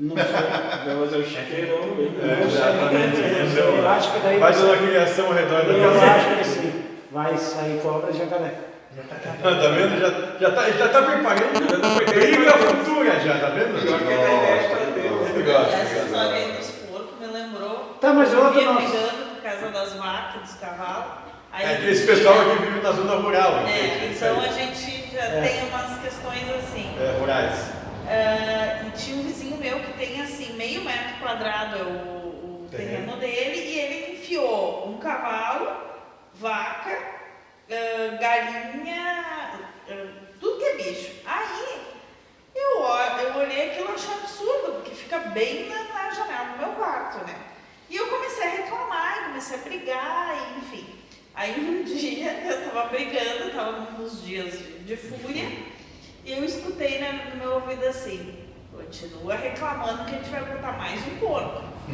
não 0.00 0.16
sei. 0.16 0.24
Vai 0.24 0.96
fazer 1.04 1.16
o 1.18 1.24
chequeirão 1.24 1.80
bem. 1.96 2.10
Não 2.10 2.50
sei. 2.50 3.62
Eu 3.62 3.88
acho 3.88 4.12
que 4.12 4.18
daí 4.20 4.38
Vai 4.38 4.52
ter 4.52 4.64
uma 4.64 4.76
criação 4.76 5.26
ao 5.26 5.32
redor 5.32 5.64
da 5.64 5.72
Eu 5.72 5.90
casa. 5.92 6.04
acho 6.06 6.38
que 6.38 6.44
sim. 6.44 6.72
Vai 7.12 7.36
sair 7.36 7.80
cobra 7.80 8.10
e 8.10 8.14
jacaré. 8.16 8.54
Tá 9.42 9.50
vendo? 9.50 10.00
Já, 10.00 10.38
já, 10.38 10.50
tá, 10.54 10.70
já 10.70 10.88
tá 10.88 11.02
preparando. 11.02 11.68
Já 11.68 11.80
tá 11.80 12.12
briga 12.12 12.52
futura 12.52 13.20
já, 13.20 13.38
tá 13.40 13.48
vendo? 13.48 13.82
Pior 13.82 13.98
que 13.98 14.83
E 15.44 15.52
Gosto, 15.52 15.74
essa 15.74 16.04
história 16.06 16.32
aí 16.34 16.52
dos 16.52 16.70
porcos 16.70 17.18
me 17.20 17.26
lembrou. 17.26 17.96
Tá, 18.00 18.12
mas 18.12 18.32
eu 18.32 18.38
outro 18.44 18.60
via 18.60 18.72
nosso- 18.72 18.86
brigando 18.88 19.24
por 19.34 19.42
causa 19.42 19.68
das 19.70 19.92
vacas, 19.94 20.42
dos 20.42 20.54
cavalos. 20.54 21.12
Aí 21.52 21.66
É 21.66 21.76
que 21.76 21.86
esse 21.90 22.06
pessoal 22.06 22.34
aqui 22.40 22.62
vive 22.64 22.80
na 22.80 22.92
zona 22.92 23.14
rural. 23.16 23.58
É, 23.66 24.06
então 24.10 24.40
a 24.40 24.48
gente 24.48 25.10
já 25.12 25.22
É. 25.24 25.40
tem 25.42 25.68
umas 25.68 26.00
questões 26.00 26.42
assim. 26.58 26.96
É, 26.98 27.18
rurais. 27.20 27.54
Ah, 28.08 28.86
e 28.86 28.90
tinha 28.98 29.16
um 29.16 29.22
vizinho 29.22 29.56
meu 29.58 29.78
que 29.80 29.92
tem 29.92 30.20
assim, 30.22 30.52
meio 30.54 30.82
metro 30.82 31.16
quadrado 31.20 31.76
é 31.78 31.82
o, 31.82 32.64
o 32.64 32.68
Terreno. 32.70 33.16
dele, 33.16 33.56
e 33.60 33.78
ele 33.80 34.12
enfiou 34.14 34.88
um 34.88 34.98
cavalo, 34.98 35.76
vaca, 36.34 36.98
ah, 37.70 38.16
galinha, 38.20 39.24
ah, 39.88 40.06
tudo 40.40 40.58
que 40.58 40.64
é 40.64 40.74
bicho. 40.76 41.12
Aí 41.24 41.80
eu, 42.54 42.80
eu 42.80 43.36
olhei 43.40 43.70
aquilo 43.70 43.90
e 43.90 43.94
achei 43.94 44.14
absurdo, 44.14 44.73
fica 45.14 45.18
bem 45.30 45.68
na, 45.68 45.84
na 45.84 46.10
janela 46.10 46.44
do 46.52 46.58
meu 46.58 46.70
quarto, 46.70 47.24
né? 47.24 47.34
E 47.88 47.96
eu 47.96 48.08
comecei 48.08 48.44
a 48.44 48.50
reclamar, 48.50 49.26
comecei 49.26 49.56
a 49.56 49.60
brigar, 49.60 50.34
e, 50.34 50.58
enfim. 50.58 50.86
Aí 51.34 51.60
um 51.60 51.84
dia 51.94 52.32
eu 52.44 52.70
tava 52.70 52.88
brigando, 52.88 53.50
tava 53.54 53.92
nos 53.98 54.24
dias 54.24 54.58
de, 54.84 54.96
fúria, 54.96 55.48
e 56.24 56.32
eu 56.32 56.44
escutei 56.44 57.00
né, 57.00 57.30
no 57.32 57.36
meu 57.38 57.54
ouvido 57.54 57.84
assim, 57.86 58.38
continua 58.72 59.36
reclamando 59.36 60.04
que 60.04 60.14
a 60.14 60.18
gente 60.18 60.30
vai 60.30 60.44
botar 60.44 60.72
mais 60.72 61.00
um 61.06 61.16
porco. 61.18 61.62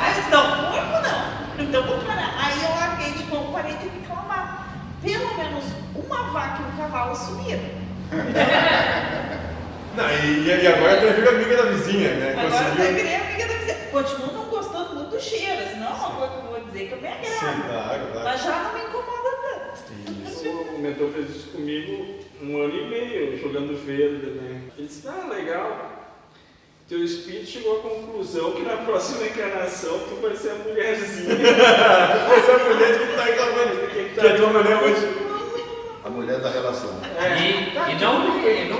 Aí 0.00 0.10
eu 0.10 0.14
disse, 0.16 0.30
não, 0.30 0.72
porco 0.72 1.00
não. 1.02 1.64
Então 1.64 1.86
vou 1.86 1.98
parar. 2.04 2.34
Aí 2.44 2.62
eu 2.62 2.70
larguei 2.70 3.12
de 3.12 3.24
mão, 3.24 3.52
parei 3.52 3.74
de 3.76 3.88
reclamar. 3.88 4.80
Pelo 5.00 5.34
menos 5.36 5.64
uma 5.94 6.22
vaca 6.30 6.62
e 6.62 6.64
um 6.66 6.76
cavalo 6.76 7.14
sumiram. 7.14 7.82
Não, 9.96 10.08
e, 10.10 10.46
e 10.46 10.66
agora 10.66 10.96
tu 11.00 11.12
vira 11.14 11.30
amiga 11.30 11.56
da 11.56 11.62
vizinha, 11.70 12.14
né? 12.14 12.30
Agora 12.32 12.46
eu 12.46 12.50
Conseguiu. 12.70 12.94
virei 12.94 13.14
amiga 13.16 13.46
da 13.46 13.54
vizinha. 13.54 13.76
Continuo 13.92 14.32
não 14.32 14.44
gostando 14.46 14.94
muito 14.94 15.10
do 15.10 15.20
cheiro, 15.20 15.62
senão 15.70 15.86
é 15.88 15.90
uma 15.90 16.10
coisa 16.16 16.32
que 16.32 16.38
eu 16.38 16.50
vou 16.50 16.60
dizer 16.64 16.86
que 16.88 16.92
eu 16.94 17.00
me 17.00 17.08
Sim, 17.08 17.44
agrado. 17.46 17.62
claro, 17.68 18.00
claro. 18.12 18.24
Mas 18.24 18.42
já 18.42 18.62
não 18.62 18.72
me 18.74 18.80
incomoda 18.80 19.30
tanto. 19.42 20.30
Isso. 20.30 20.48
O 20.48 20.78
mentor 20.80 21.10
fez 21.10 21.30
isso 21.30 21.48
comigo 21.50 22.14
um 22.42 22.62
ano 22.62 22.74
e 22.76 22.86
meio, 22.88 23.38
jogando 23.38 23.76
verde, 23.86 24.26
né? 24.30 24.62
Ele 24.78 24.86
disse, 24.86 25.06
ah, 25.06 25.28
legal. 25.32 25.90
Teu 26.88 27.04
espírito 27.04 27.46
chegou 27.46 27.78
à 27.78 27.82
conclusão 27.82 28.52
que 28.52 28.62
na 28.62 28.76
próxima 28.78 29.24
encarnação 29.26 29.98
tu 30.00 30.16
vai 30.20 30.34
ser 30.36 30.50
a 30.50 30.54
mulherzinha. 30.56 31.36
Essa 31.38 32.58
mulher 32.64 32.98
que 32.98 33.16
tá 33.16 33.24
reclamando. 33.24 33.86
Que 33.88 34.20
Que 34.20 34.26
é 34.26 34.32
tua 34.34 34.48
mulher 34.48 34.76
hoje. 34.82 35.21
A 36.12 36.14
mulher 36.14 36.40
da 36.40 36.50
relação. 36.50 36.90
É, 37.18 37.38
E, 37.40 37.70
tá 37.72 37.88
e 37.90 37.96
tudo 37.96 38.04
não, 38.04 38.20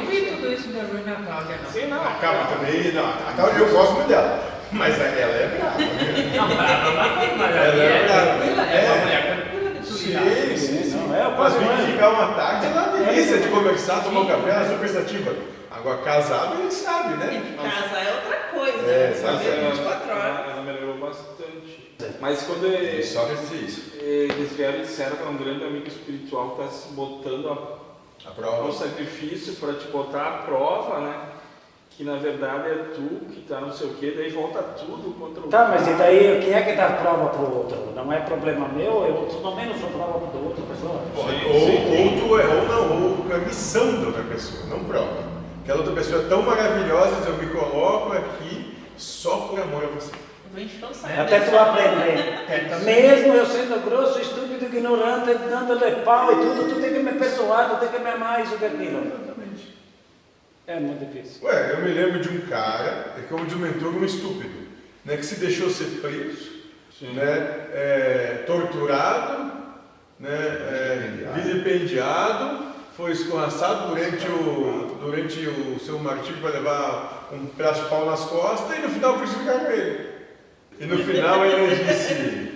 não 0.00 0.06
vi 0.06 0.20
tudo 0.26 0.52
isso 0.52 0.68
da 0.68 0.82
Bruna 0.82 1.16
Cláudia, 1.24 1.56
não. 1.64 1.70
Sim, 1.70 1.86
não. 1.86 2.02
Acaba 2.02 2.44
também. 2.44 2.92
Não, 2.92 3.08
acaba, 3.08 3.48
eu 3.58 3.68
gosto 3.70 3.94
muito 3.94 4.08
dela. 4.08 4.38
Mas 4.70 5.00
ela 5.00 5.08
é 5.08 5.46
brava. 5.56 5.78
né? 5.78 6.32
Não, 6.36 6.48
brava, 6.48 7.36
mas 7.38 7.56
Ela 7.56 7.82
é 7.82 7.86
é 7.86 8.04
brava. 8.06 8.26
tranquila, 8.38 8.66
é 8.66 8.76
É. 8.76 8.84
uma 8.92 8.96
mulher 9.02 9.26
tranquila 9.26 9.70
de 9.70 9.76
tudo. 9.80 9.96
Sim, 9.96 10.56
sim. 10.58 10.90
sim. 10.90 10.96
Não, 10.98 11.16
é 11.16 11.26
o 11.26 11.30
Mas 11.38 11.52
patrimônio. 11.54 11.86
ficar 11.86 12.08
uma 12.10 12.34
tarde 12.34 12.66
é 12.66 12.68
uma 12.68 12.82
delícia 12.98 13.38
de 13.38 13.48
conversar, 13.48 14.04
tomar 14.04 14.20
um 14.20 14.26
café, 14.26 14.50
ela 14.50 14.60
é 14.60 14.68
super. 14.68 15.36
Agora, 15.70 15.98
casado, 16.02 16.52
a 16.52 16.56
gente 16.56 16.74
sabe, 16.74 17.14
É 17.14 17.16
né? 17.16 17.42
que 17.46 17.54
casa 17.56 17.98
é 17.98 18.12
outra 18.12 18.36
coisa. 18.52 18.90
É, 18.90 19.08
né? 19.08 19.14
sabe, 19.14 19.38
Viver 19.38 19.58
é. 19.58 19.70
24 19.70 20.10
horas. 20.10 20.50
Ela 20.52 20.62
melhorou 20.62 20.98
bastante. 20.98 21.81
Mas 22.21 22.42
quando 22.42 22.66
eles, 22.66 23.06
isso. 23.52 23.92
eles 24.00 24.52
vieram 24.52 24.78
e 24.78 24.82
disseram 24.82 25.16
que 25.16 25.23
é 25.23 25.26
um 25.26 25.37
grande 25.37 25.64
amigo 25.64 25.87
espiritual 25.88 26.50
que 26.56 26.62
está 26.62 26.73
se 26.75 26.88
botando 26.92 27.49
a 27.49 27.52
A 28.28 28.30
um 28.30 28.35
prova. 28.35 28.73
sacrifício 28.73 29.54
para 29.54 29.75
te 29.75 29.87
botar 29.88 30.26
à 30.28 30.32
prova, 30.42 31.00
né? 31.00 31.14
Que 31.90 32.04
na 32.04 32.16
verdade 32.16 32.68
é 32.71 32.75
tu 32.94 33.26
que 33.26 33.42
tá 33.42 33.61
não 33.61 33.71
sei 33.71 33.88
o 33.88 33.94
quê, 33.94 34.14
daí 34.16 34.30
volta 34.30 34.62
tudo 34.62 35.12
contra 35.18 35.42
o 35.44 35.49
Tá, 35.49 35.68
mas 35.68 35.87
e 35.87 35.92
daí 35.92 36.40
quem 36.42 36.54
é 36.54 36.62
que 36.62 36.73
dá 36.73 36.88
prova 36.90 37.28
pro 37.28 37.54
outro? 37.54 37.76
Não 37.94 38.11
é 38.11 38.18
problema 38.21 38.66
meu, 38.68 39.04
eu 39.04 39.14
pelo 39.26 39.54
menos 39.54 39.78
sou 39.78 39.90
prova 39.90 40.26
da 40.32 40.38
outra 40.38 40.64
pessoa. 40.64 41.02
Ou, 41.14 41.25
Sim, 41.25 41.44
ou, 41.47 41.61
sim. 41.61 42.21
ou 42.23 42.28
tu 42.28 42.40
é, 42.40 42.47
ou 42.47 42.66
não, 42.66 43.18
ou 43.26 43.30
é 43.30 43.35
a 43.35 43.38
missão 43.38 44.00
da 44.00 44.06
outra 44.06 44.23
pessoa, 44.25 44.64
não 44.71 44.85
prova. 44.85 45.23
Aquela 45.62 45.78
outra 45.80 45.94
pessoa 45.94 46.23
é 46.23 46.28
tão 46.28 46.42
maravilhosa, 46.42 47.28
eu 47.28 47.37
me 47.37 47.47
coloco 47.52 48.12
aqui 48.14 48.75
só 48.97 49.37
por 49.49 49.61
amor 49.61 49.85
a 49.85 49.88
você. 49.88 50.12
Até 51.18 51.40
tu 51.40 51.59
aprender. 51.59 52.85
Mesmo 52.85 53.35
eu 53.35 53.47
sendo 53.47 53.85
grosso, 53.85 54.21
estúpido, 54.21 54.64
ignorante, 54.64 55.35
dando-lhe 55.49 56.02
pau 56.04 56.32
e 56.32 56.37
tudo, 56.37 56.75
tu 56.75 56.80
tem 56.80 56.92
que 56.92 56.99
me 56.99 57.12
perdoar, 57.12 57.71
tu 57.71 57.76
tem 57.76 57.88
que 57.88 57.99
me 57.99 58.11
amar, 58.11 58.42
isso 58.42 58.56
que 58.59 58.66
aquilo. 58.66 59.32
É 60.66 60.78
muito 60.78 61.04
difícil. 61.04 61.44
Ué, 61.44 61.73
eu 61.73 61.80
me 61.82 61.90
lembro 61.90 62.21
de 62.21 62.28
um 62.28 62.40
cara, 62.42 63.14
é 63.18 63.23
como 63.28 63.44
diz 63.44 63.54
o 63.54 63.59
mentor, 63.59 63.94
um 63.94 64.04
estúpido, 64.04 64.68
né, 65.04 65.16
que 65.16 65.26
se 65.26 65.37
deixou 65.37 65.68
ser 65.68 66.00
preso, 66.00 66.50
Sim. 66.99 67.14
né, 67.14 67.66
é, 67.73 68.44
torturado, 68.47 69.52
né, 70.21 70.30
é, 70.30 71.11
vilipendiado, 71.35 72.66
foi 72.97 73.11
escorraçado 73.11 73.88
durante 73.88 74.28
o, 74.28 74.99
durante 75.00 75.47
o 75.49 75.80
seu 75.80 75.99
martírio 75.99 76.40
para 76.40 76.50
levar 76.50 77.28
um 77.32 77.47
pedaço 77.47 77.82
de 77.82 77.88
pau 77.88 78.06
nas 78.06 78.21
costas 78.21 78.78
e 78.78 78.82
no 78.82 78.90
final 78.90 79.14
crucificaram 79.14 79.71
ele. 79.71 80.12
E 80.80 80.86
no 80.86 80.98
final 80.98 81.44
ele 81.46 81.76
disse, 81.84 82.52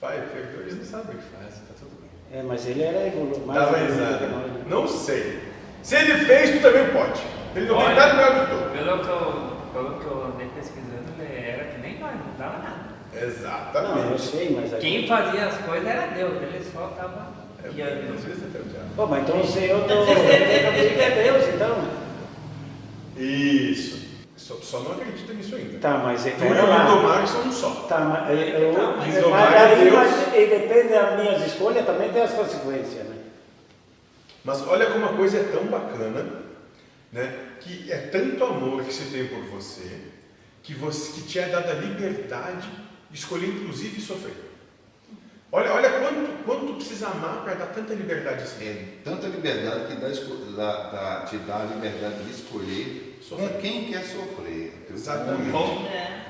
pai, 0.00 0.22
pecadores 0.32 0.76
não 0.76 0.84
sabem 0.84 1.16
o 1.16 1.18
que 1.18 1.24
fazem, 1.24 1.60
tá 1.68 1.74
tudo 1.78 1.90
bem. 2.00 2.38
É, 2.38 2.42
mas 2.42 2.66
ele 2.66 2.82
era 2.82 3.06
evoluído. 3.06 3.46
mais 3.46 3.60
Dava 3.60 3.76
risada. 3.78 4.26
né? 4.26 4.64
Não 4.68 4.88
sei. 4.88 5.40
Se 5.82 5.96
ele 5.96 6.24
fez, 6.24 6.50
tu 6.56 6.62
também 6.62 6.86
pode. 6.88 7.20
Ele 7.54 7.66
não 7.66 7.76
tem 7.76 7.86
Olha. 7.86 7.94
nada 7.94 8.14
melhor 8.14 8.34
do 8.34 8.40
que 8.40 8.52
tu. 8.52 8.78
Pelo 8.78 8.98
que, 9.00 9.08
eu, 9.08 9.52
pelo 9.72 10.00
que 10.00 10.06
eu 10.06 10.24
andei 10.26 10.48
pesquisando, 10.56 11.12
ele 11.20 11.46
era 11.46 11.64
que 11.64 11.80
nem 11.80 11.98
nós, 11.98 12.12
não 12.14 12.34
dava 12.38 12.58
nada. 12.58 12.88
Não, 13.12 13.20
eu 13.20 13.28
Exatamente. 13.28 14.20
sei, 14.22 14.50
mas 14.60 14.72
aqui... 14.74 14.80
Quem 14.82 15.06
fazia 15.08 15.46
as 15.46 15.58
coisas 15.58 15.86
era 15.88 16.06
Deus, 16.08 16.42
ele 16.42 16.64
só 16.72 16.88
estava 16.90 17.32
É, 17.64 17.68
às 17.68 18.24
vezes 18.24 18.44
até 18.44 18.58
o 18.60 18.64
diabo. 18.64 18.86
Pô, 18.94 19.06
mas 19.06 19.22
então 19.22 19.44
se 19.44 19.64
eu 19.64 19.84
tô... 19.84 20.04
É 20.04 21.22
Deus, 21.24 21.54
então. 21.54 21.88
Isso. 23.16 23.97
Só, 24.48 24.54
só 24.62 24.80
não 24.80 24.92
acredita 24.92 25.34
nisso 25.34 25.54
ainda. 25.56 25.78
Tá, 25.78 25.98
mas 25.98 26.22
Tu 26.22 26.28
então 26.30 26.46
e 26.48 26.52
o 26.52 26.56
é 26.56 26.62
lá. 26.62 26.84
Lindomar 26.84 27.28
são 27.28 27.42
um 27.42 27.52
só. 27.52 27.70
Tá, 27.86 28.00
mas, 28.00 28.30
eu, 28.30 28.36
eu, 28.38 28.74
Tá, 28.74 28.94
mas, 28.96 28.96
mas 29.06 29.14
Lindomar 29.14 29.52
é 29.52 29.58
aí, 29.58 29.84
Deus. 29.84 29.94
mas, 29.94 30.34
e 30.34 30.46
depende 30.46 30.88
das 30.88 31.20
minhas 31.20 31.46
escolhas, 31.46 31.84
também 31.84 32.10
tem 32.10 32.22
as 32.22 32.32
consequências, 32.32 33.04
né? 33.06 33.16
Mas 34.42 34.66
olha 34.66 34.86
como 34.86 35.04
a 35.04 35.12
coisa 35.12 35.36
é 35.36 35.42
tão 35.44 35.64
bacana, 35.64 36.24
né? 37.12 37.38
Que 37.60 37.92
é 37.92 37.98
tanto 37.98 38.42
amor 38.42 38.82
que 38.84 38.92
se 38.94 39.04
tem 39.10 39.26
por 39.26 39.44
você, 39.44 40.00
que 40.62 40.72
você 40.72 41.12
que 41.20 41.26
te 41.28 41.38
é 41.38 41.48
dada 41.48 41.72
a 41.72 41.74
liberdade 41.74 42.70
de 43.10 43.18
escolher 43.18 43.48
inclusive 43.48 44.00
sofrer. 44.00 44.32
Olha, 45.52 45.72
olha 45.74 45.90
quanto, 45.90 46.44
quanto 46.44 46.74
precisa 46.74 47.08
amar 47.08 47.42
para 47.42 47.54
dar 47.54 47.66
tanta 47.66 47.92
liberdade. 47.92 48.44
É 48.62 48.84
tanta 49.04 49.26
liberdade 49.26 49.86
que 49.88 49.94
dá, 50.00 50.08
dá- 50.56 50.90
dá- 50.90 51.20
te 51.26 51.36
dá 51.38 51.60
a 51.60 51.64
liberdade 51.64 52.22
de 52.24 52.30
escolher 52.30 53.07
Sofrer. 53.28 53.48
com 53.50 53.60
quem 53.60 53.84
quer 53.86 54.04
sofrer. 54.04 54.72
Exatamente. 54.92 55.56
É. 55.92 56.24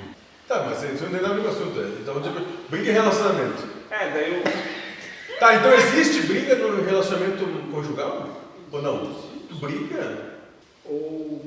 Tá, 0.48 0.64
mas 0.64 0.82
isso 0.82 1.04
não 1.04 1.10
tem 1.10 1.20
nada 1.20 1.34
a 1.34 1.36
ver 1.36 1.42
com 1.42 1.48
o 1.48 1.50
assunto. 1.50 1.78
né? 1.80 1.98
Então, 2.00 2.22
tipo, 2.22 2.40
briga 2.70 2.90
em 2.90 2.94
relacionamento. 2.94 3.68
É, 3.90 4.10
daí 4.10 4.34
eu, 4.34 4.42
Tá, 5.38 5.54
então 5.54 5.72
existe 5.72 6.22
briga 6.26 6.56
no 6.56 6.82
relacionamento 6.84 7.44
conjugal? 7.70 8.28
Ou 8.72 8.82
não? 8.82 9.14
Tu 9.48 9.54
briga? 9.56 10.38
o 10.84 11.44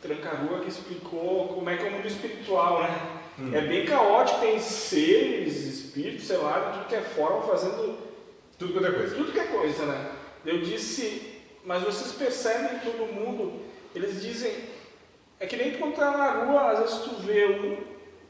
Tranca-Rua 0.00 0.60
que 0.60 0.68
explicou 0.68 1.48
como 1.48 1.68
é 1.68 1.76
que 1.76 1.84
é 1.84 1.88
o 1.88 1.92
mundo 1.92 2.06
espiritual, 2.06 2.82
né? 2.84 3.00
Hum. 3.38 3.50
É 3.52 3.60
bem 3.62 3.84
caótico, 3.84 4.38
tem 4.40 4.60
seres, 4.60 5.56
espíritos, 5.66 6.26
sei 6.26 6.36
lá, 6.36 6.58
de 6.60 6.78
tudo 6.78 6.88
que 6.88 6.94
é 6.94 7.00
forma, 7.00 7.42
fazendo 7.42 7.98
Tudo 8.58 8.72
quanto 8.74 8.86
é 8.86 8.92
coisa. 8.92 9.14
tudo 9.16 9.32
que 9.32 9.40
é 9.40 9.44
coisa, 9.44 9.84
né? 9.86 10.10
Eu 10.46 10.60
disse, 10.62 11.32
mas 11.64 11.82
vocês 11.82 12.12
percebem 12.12 12.78
todo 12.78 13.12
mundo, 13.12 13.60
eles 13.94 14.22
dizem, 14.22 14.52
é 15.40 15.46
que 15.46 15.56
nem 15.56 15.72
tu 15.72 15.78
quando 15.78 15.96
tá 15.96 16.10
na 16.10 16.44
rua, 16.44 16.70
às 16.70 16.78
vezes 16.80 16.98
tu 16.98 17.14
vê 17.22 17.46
um, 17.46 17.76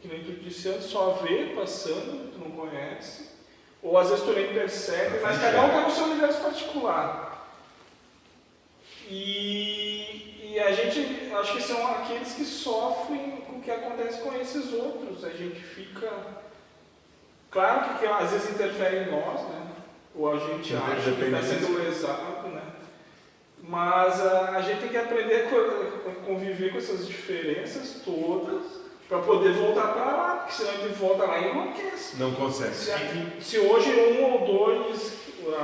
que 0.01 0.09
nem 0.09 0.23
tu 0.23 0.33
disse 0.41 0.69
antes, 0.69 0.85
só 0.85 1.19
vê 1.23 1.53
passando, 1.57 2.33
tu 2.33 2.39
não 2.39 2.53
conhece, 2.53 3.29
ou 3.83 3.99
às 3.99 4.09
vezes 4.09 4.25
tu 4.25 4.33
nem 4.33 4.55
percebe, 4.55 5.19
mas 5.21 5.41
cada 5.41 5.61
um 5.63 5.71
tem 5.71 5.87
o 5.87 5.91
seu 5.91 6.05
universo 6.05 6.41
particular. 6.41 7.31
E, 9.09 10.53
e 10.53 10.61
a 10.61 10.71
gente, 10.73 11.33
acho 11.35 11.57
que 11.57 11.63
são 11.63 11.85
aqueles 11.85 12.33
que 12.33 12.45
sofrem 12.45 13.41
com 13.41 13.59
o 13.59 13.61
que 13.61 13.71
acontece 13.73 14.21
com 14.21 14.33
esses 14.37 14.73
outros. 14.73 15.25
A 15.25 15.31
gente 15.31 15.61
fica. 15.61 16.09
Claro 17.51 17.89
que, 17.89 17.99
que 17.99 18.07
às 18.07 18.31
vezes 18.31 18.51
interfere 18.51 18.99
em 18.99 19.11
nós, 19.11 19.41
né? 19.49 19.67
Ou 20.15 20.33
a 20.33 20.39
gente 20.39 20.77
acha 20.77 21.11
que 21.11 21.25
está 21.25 21.43
sendo 21.43 21.77
lesado? 21.77 22.40
Mas 23.71 24.21
a, 24.21 24.57
a 24.57 24.63
gente 24.63 24.81
tem 24.81 24.89
que 24.89 24.97
aprender 24.97 25.47
a 25.47 25.49
co- 25.49 26.11
a 26.11 26.27
conviver 26.27 26.73
com 26.73 26.79
essas 26.79 27.07
diferenças 27.07 28.03
todas 28.05 28.63
para 29.09 29.21
poder 29.21 29.53
voltar 29.53 29.93
para 29.93 30.05
lá, 30.05 30.35
porque 30.39 30.53
senão 30.55 30.71
a 30.73 30.89
gente 30.89 30.99
volta 30.99 31.25
lá 31.25 31.39
e 31.39 31.51
enlouquece. 31.51 32.17
Não 32.19 32.33
consegue. 32.35 32.75
Se, 32.75 33.41
se 33.41 33.59
hoje 33.59 33.91
um 33.93 34.25
ou 34.25 34.47
dois, 34.47 35.13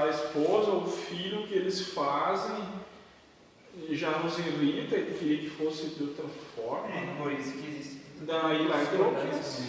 a 0.05 0.09
esposa 0.09 0.71
ou 0.71 0.85
o 0.85 0.91
filho 0.91 1.47
que 1.49 1.55
eles 1.55 1.89
fazem 1.89 2.55
já 3.91 4.11
nos 4.19 4.39
irrita 4.39 4.97
e 4.97 5.15
queria 5.19 5.39
que 5.39 5.51
fosse 5.51 5.87
de 5.89 6.03
outra 6.05 6.25
forma, 6.55 6.89
É, 6.89 7.15
por 7.21 7.33
isso 7.33 7.53
que 7.53 7.69
existe. 7.69 8.01
daí 8.21 8.67
lá 8.69 8.83
enlouquece. 8.95 9.63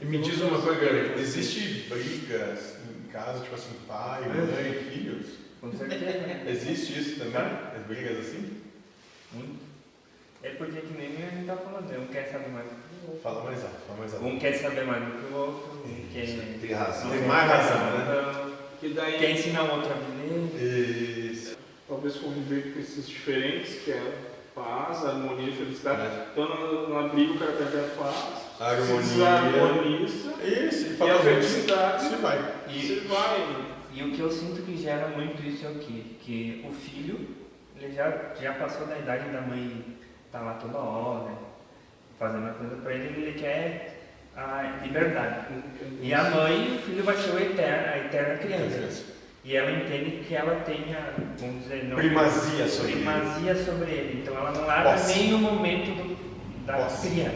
E 0.00 0.04
me 0.06 0.18
diz 0.18 0.40
uma 0.40 0.60
coisa, 0.60 0.80
galera, 0.80 1.14
existe 1.20 1.86
brigas 1.88 2.76
em 2.88 3.08
casa, 3.12 3.40
tipo 3.40 3.54
assim, 3.54 3.74
pai, 3.86 4.22
mãe, 4.22 4.72
filhos? 4.90 5.26
Com 5.62 5.72
certeza. 5.72 6.04
Existe 6.50 6.98
isso 7.00 7.18
também? 7.20 7.40
As 7.40 7.86
brigas 7.86 8.18
assim? 8.18 8.60
Muito. 9.32 9.62
É 10.42 10.50
porque 10.50 10.80
que 10.80 10.92
nem 10.94 11.24
a 11.24 11.30
gente 11.30 11.46
tá 11.46 11.56
falando, 11.56 12.02
um 12.02 12.06
quer 12.06 12.24
saber 12.32 12.48
mais 12.48 12.64
do 12.66 12.70
que 12.74 13.06
o 13.06 13.10
outro. 13.10 13.22
Fala 13.22 13.44
mais 13.44 13.62
alto, 13.62 13.76
fala 13.86 13.98
mais 14.00 14.12
alto. 14.12 14.26
Um 14.26 14.38
quer 14.40 14.52
saber 14.54 14.84
mais 14.84 15.04
do 15.04 15.10
que 15.12 15.32
o 15.32 15.36
outro, 15.36 15.82
um 15.86 16.06
quer. 16.12 16.58
Tem 16.60 16.72
razão. 16.72 17.10
Tem 17.10 17.22
mais 17.22 17.48
razão, 17.48 17.78
né? 17.78 18.52
E 18.82 18.88
daí 18.88 19.18
Quer 19.20 19.30
ensinar 19.30 19.62
o 19.62 19.76
outro 19.76 19.92
a 19.92 19.94
viver. 19.94 21.30
Isso. 21.32 21.56
talvez 21.88 22.16
conviver 22.16 22.72
com 22.74 22.80
esses 22.80 23.08
diferentes, 23.08 23.84
que 23.84 23.92
é 23.92 24.02
paz, 24.52 25.04
harmonia 25.06 25.48
e 25.48 25.56
felicidade. 25.56 26.00
É. 26.02 26.26
Então 26.32 26.48
na, 26.48 27.02
na 27.02 27.08
briga 27.08 27.34
o 27.34 27.38
cara 27.38 27.52
perde 27.52 27.76
a 27.78 28.02
paz, 28.02 28.16
Harmonia. 28.58 29.00
desarmoniza 29.00 30.32
Isso, 30.42 30.86
e 30.88 31.06
e 31.06 31.10
a 31.10 31.18
felicidade 31.20 32.02
se 32.08 32.16
vai. 32.16 32.54
E- 32.68 32.80
se 32.80 32.94
vai. 33.06 33.71
E 33.94 34.02
o 34.02 34.10
que 34.12 34.20
eu 34.20 34.30
sinto 34.30 34.62
que 34.62 34.76
gera 34.76 35.08
muito 35.08 35.42
isso 35.46 35.66
é 35.66 35.68
o 35.70 35.74
quê? 35.74 36.02
Que 36.20 36.64
o 36.68 36.72
filho, 36.72 37.28
ele 37.78 37.92
já, 37.94 38.10
já 38.40 38.54
passou 38.54 38.86
da 38.86 38.98
idade 38.98 39.28
da 39.30 39.40
mãe 39.42 39.84
estar 40.26 40.40
lá 40.40 40.54
toda 40.54 40.78
hora, 40.78 41.32
fazendo 42.18 42.46
a 42.48 42.52
coisa 42.52 42.76
pra 42.76 42.94
ele, 42.94 43.22
ele 43.22 43.38
quer 43.38 44.00
a 44.34 44.78
liberdade. 44.82 45.46
E 46.00 46.14
a 46.14 46.22
mãe, 46.30 46.76
o 46.76 46.82
filho 46.82 47.04
vai 47.04 47.16
ser 47.16 47.34
eterno, 47.42 47.86
a 47.92 47.98
eterna 47.98 48.38
criança. 48.38 49.12
E 49.44 49.56
ela 49.56 49.70
entende 49.72 50.24
que 50.26 50.34
ela 50.34 50.60
tem 50.60 50.94
a, 50.94 51.12
vamos 51.38 51.64
dizer, 51.64 51.84
não, 51.88 51.96
Primazia 51.96 52.68
sobre 52.68 52.92
ele. 52.92 53.00
primazia 53.02 53.56
sobre 53.56 53.90
ele. 53.90 54.20
Então 54.22 54.36
ela 54.36 54.52
não 54.52 54.64
larga 54.66 54.92
Posse. 54.92 55.18
nem 55.18 55.30
no 55.32 55.38
momento 55.38 55.90
do, 55.96 56.64
da 56.64 56.74
Posse. 56.74 57.08
cria. 57.10 57.34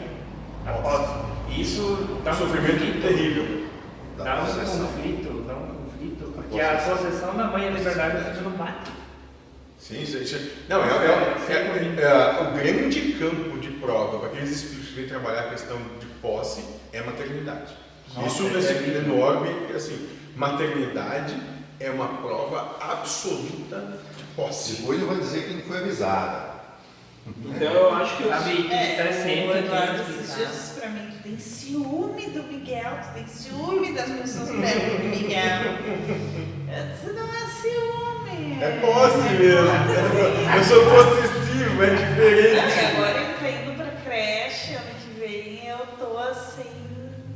A 0.64 0.72
Posse. 0.72 0.82
posse. 1.12 1.60
Isso 1.60 2.20
dá 2.24 2.30
Um 2.30 2.34
sofrimento 2.34 2.72
conflito. 2.78 3.02
terrível. 3.02 3.66
Dá 4.16 4.42
um 4.42 4.46
conflito, 4.46 4.54
dá 4.64 5.25
um 5.25 5.25
porque 6.56 6.62
a 6.62 6.76
possessão 6.96 7.36
da 7.36 7.44
mãe 7.44 7.64
e 7.64 7.68
a 7.68 7.70
liberdade 7.70 8.16
o 8.16 8.24
filho 8.34 8.42
não 8.50 8.56
bate. 8.56 8.90
Sim, 9.78 10.02
isso, 10.02 10.16
isso. 10.18 10.50
Não, 10.68 10.82
é, 10.82 10.88
é- 10.88 11.52
é- 11.52 12.02
é- 12.02 12.40
o 12.42 12.54
grande 12.54 13.12
campo 13.12 13.58
de 13.58 13.68
prova 13.72 14.18
para 14.18 14.28
aqueles 14.28 14.50
espíritos 14.50 14.88
que 14.88 14.94
vêm 14.94 15.08
trabalhar 15.08 15.40
a 15.40 15.50
questão 15.50 15.76
de 16.00 16.06
posse 16.20 16.64
é 16.92 16.98
a 17.00 17.04
maternidade. 17.04 17.72
Nossa, 18.14 18.42
isso 18.44 18.56
é 18.56 18.74
terrível. 18.74 19.02
enorme, 19.02 19.50
assim, 19.74 20.08
maternidade 20.34 21.36
é 21.78 21.90
uma 21.90 22.08
prova 22.08 22.76
absoluta 22.80 23.98
de 24.16 24.24
posse. 24.34 24.76
Depois 24.76 24.98
ele 24.98 25.06
vai 25.08 25.18
dizer 25.18 25.42
que 25.44 25.54
não 25.54 25.62
foi 25.62 25.78
avisada. 25.78 26.56
Então 27.26 27.72
eu 27.72 27.94
acho 27.94 28.16
que 28.16 28.22
os, 28.22 28.28
tu 28.28 28.72
É, 28.72 28.92
está 28.92 29.12
sempre 29.12 29.62
tem 31.26 31.34
disse 31.34 31.66
ciúme 31.72 32.26
do 32.30 32.42
Miguel, 32.44 32.98
tu 33.02 33.14
tem 33.14 33.26
ciúme 33.26 33.92
das 33.92 34.06
pessoas 34.10 34.50
perto 34.50 35.02
do 35.02 35.08
Miguel. 35.08 35.60
Você 36.94 37.12
não 37.12 37.24
é 37.26 37.46
ciúme. 37.60 38.58
É 38.62 38.70
posse 38.80 39.28
mesmo. 39.34 40.56
Eu 40.56 40.64
sou 40.64 40.84
possessivo, 40.84 41.82
é 41.82 41.90
diferente. 41.90 42.56
E 42.56 42.96
agora 42.96 43.18
ele 43.20 43.34
tá 43.40 43.50
indo 43.50 43.76
pra 43.76 43.86
creche, 44.04 44.74
ano 44.74 44.84
que 45.02 45.20
vem 45.20 45.68
eu 45.68 45.78
tô 45.98 46.16
assim. 46.18 46.62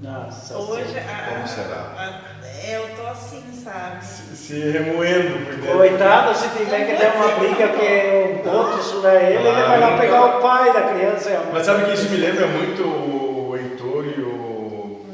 Nossa 0.02 0.56
Hoje, 0.56 0.98
a- 0.98 1.32
Como 1.34 1.46
será? 1.48 1.92
a- 1.96 2.46
é, 2.46 2.76
eu 2.76 2.88
tô 2.96 3.06
assim, 3.08 3.42
sabe? 3.62 4.04
Se, 4.04 4.36
se 4.36 4.70
remoendo 4.70 5.44
por 5.44 5.54
dentro. 5.56 5.76
Coitado, 5.78 6.34
se 6.38 6.48
tiver 6.50 6.86
que 6.86 7.02
dar 7.02 7.14
uma 7.16 7.28
briga 7.38 7.68
que 7.68 8.48
o 8.48 8.52
outro 8.52 8.80
estudar 8.80 9.14
ele, 9.16 9.36
ele 9.36 9.42
vai 9.66 9.80
lá 9.80 9.98
pegar 9.98 10.24
o 10.38 10.40
pai 10.40 10.72
da 10.72 10.82
criança. 10.82 11.30
e 11.30 11.36
a 11.36 11.40
mãe. 11.40 11.48
Mas 11.52 11.66
sabe 11.66 11.84
que 11.84 11.92
isso 11.94 12.08
me 12.08 12.16
lembra 12.16 12.46
muito 12.46 12.82
o 12.82 13.56
Heitor 13.56 14.04
e 14.06 14.20
o 14.22 15.04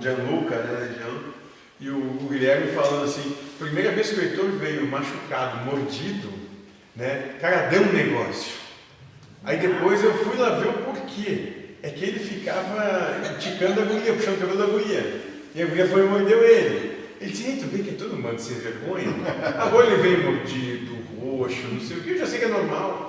Gianluca, 0.00 0.56
né? 0.56 0.94
Jean, 0.98 1.16
e 1.80 1.90
o, 1.90 1.96
o 1.96 2.28
Guilherme 2.56 2.72
falando 2.72 3.04
assim, 3.04 3.36
primeira 3.58 3.92
vez 3.92 4.10
que 4.10 4.20
o 4.20 4.22
Heitor 4.22 4.50
veio 4.52 4.86
machucado, 4.86 5.64
mordido, 5.64 6.32
né? 6.94 7.34
Cara, 7.40 7.68
deu 7.68 7.82
um 7.82 7.92
negócio. 7.92 8.54
Aí 9.44 9.58
depois 9.58 10.02
eu 10.02 10.14
fui 10.18 10.36
lá 10.36 10.50
ver 10.58 10.68
o 10.68 10.72
porquê. 10.72 11.52
É 11.82 11.90
que 11.90 12.04
ele 12.04 12.18
ficava 12.18 13.36
ticando 13.38 13.80
a 13.82 13.84
guria, 13.84 14.12
puxando 14.14 14.36
o 14.36 14.40
cabelo 14.40 14.58
da 14.58 14.66
guria. 14.66 15.22
E 15.54 15.62
a 15.62 15.66
guria 15.66 15.86
foi 15.86 16.04
e 16.04 16.08
mordeu 16.08 16.42
ele. 16.42 16.96
Ele 17.20 17.30
disse, 17.30 17.56
tu 17.56 17.66
vê 17.66 17.82
que 17.82 17.90
é 17.90 17.92
todo 17.92 18.16
mundo 18.16 18.38
sem 18.38 18.58
vergonha? 18.58 19.08
Agora 19.58 19.86
ele 19.86 20.02
veio 20.02 20.22
mordido, 20.24 20.96
roxo, 21.20 21.68
não 21.70 21.80
sei 21.80 21.98
o 21.98 22.00
que, 22.02 22.10
eu 22.10 22.18
já 22.18 22.26
sei 22.26 22.40
que 22.40 22.44
é 22.46 22.48
normal. 22.48 23.05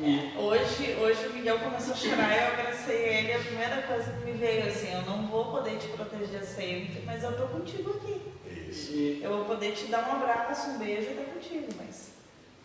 Hoje, 0.00 0.96
hoje 1.00 1.26
o 1.28 1.32
Miguel 1.34 1.58
começou 1.58 1.92
a 1.92 1.96
chorar, 1.96 2.36
eu 2.36 2.52
abracei 2.54 2.96
ele, 2.96 3.34
a 3.34 3.38
primeira 3.38 3.82
coisa 3.82 4.10
que 4.12 4.24
me 4.24 4.32
veio 4.32 4.66
assim, 4.66 4.90
eu 4.92 5.02
não 5.02 5.26
vou 5.28 5.44
poder 5.46 5.76
te 5.78 5.88
proteger 5.88 6.42
sempre, 6.44 7.02
mas 7.04 7.22
eu 7.22 7.32
tô 7.36 7.44
contigo 7.46 7.90
aqui. 7.90 8.20
Isso. 8.70 8.92
E 8.92 9.20
Eu 9.22 9.36
vou 9.36 9.44
poder 9.44 9.72
te 9.72 9.84
dar 9.86 10.08
um 10.08 10.12
abraço, 10.12 10.70
um 10.70 10.78
beijo 10.78 11.10
e 11.10 11.14
tá 11.14 11.22
contigo, 11.34 11.66
mas. 11.78 12.10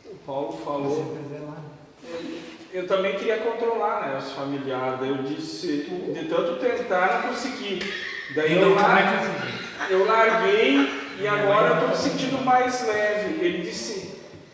o 0.05 0.15
Paulo 0.25 0.53
falou. 0.63 1.17
Eu 2.73 2.87
também 2.87 3.15
queria 3.17 3.37
controlar 3.39 4.07
né, 4.07 4.17
os 4.17 4.31
familiares. 4.31 4.99
Daí 4.99 5.09
eu 5.09 5.23
disse, 5.23 5.83
de 6.13 6.25
tanto 6.29 6.55
tentar, 6.59 7.21
não 7.23 7.29
consegui. 7.33 7.79
Daí 8.35 8.53
E 8.53 8.61
eu, 8.61 8.73
vai 8.73 8.83
lar- 8.83 9.19
conseguir. 9.19 9.91
eu 9.93 10.05
larguei 10.05 10.77
e 11.19 11.27
agora 11.27 11.67
eu 11.69 11.73
estou 11.75 11.89
me 11.89 11.95
sentindo 11.95 12.43
mais 12.43 12.85
leve. 12.87 13.43
Ele 13.45 13.61
disse, 13.63 14.06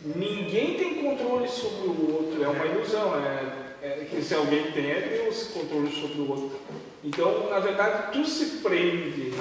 ninguém 0.03 0.75
tem 0.75 0.95
controle 1.03 1.47
sobre 1.47 1.87
o 1.87 2.15
outro, 2.15 2.43
é 2.43 2.47
uma 2.47 2.65
ilusão. 2.65 3.13
É, 3.15 3.63
é 3.81 4.07
que 4.09 4.21
se 4.21 4.33
alguém 4.33 4.71
tem, 4.71 4.91
é 4.91 5.01
Deus 5.01 5.47
controle 5.47 5.91
sobre 5.91 6.21
o 6.21 6.29
outro. 6.29 6.59
Então, 7.03 7.49
na 7.49 7.59
verdade, 7.59 8.13
tu 8.13 8.25
se 8.25 8.57
prende. 8.57 9.33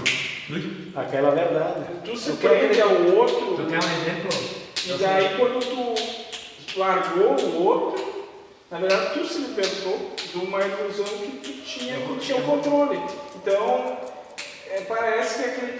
Aquela 0.96 1.30
verdade. 1.30 1.84
Tu 2.04 2.16
se 2.16 2.30
Eu 2.30 2.36
prende 2.36 2.80
ao 2.80 3.02
outro. 3.16 3.56
Tu 3.56 3.66
quer 3.66 3.78
um 3.78 4.00
exemplo? 4.00 4.62
E 4.84 4.98
daí 4.98 5.36
quando 5.36 5.60
tu 5.60 6.78
largou 6.78 7.38
o 7.38 7.64
outro, 7.64 8.26
na 8.68 8.78
verdade 8.78 9.14
tu 9.14 9.24
se 9.26 9.38
libertou 9.42 10.12
de 10.16 10.38
uma 10.38 10.60
ilusão 10.60 11.04
que 11.04 11.38
tu 11.38 11.52
tinha, 11.62 11.96
que 11.98 12.18
tinha 12.18 12.38
o 12.38 12.42
controle. 12.42 13.00
Então, 13.36 13.96
é, 14.68 14.80
parece 14.80 15.42
que 15.42 15.50
aquele, 15.50 15.78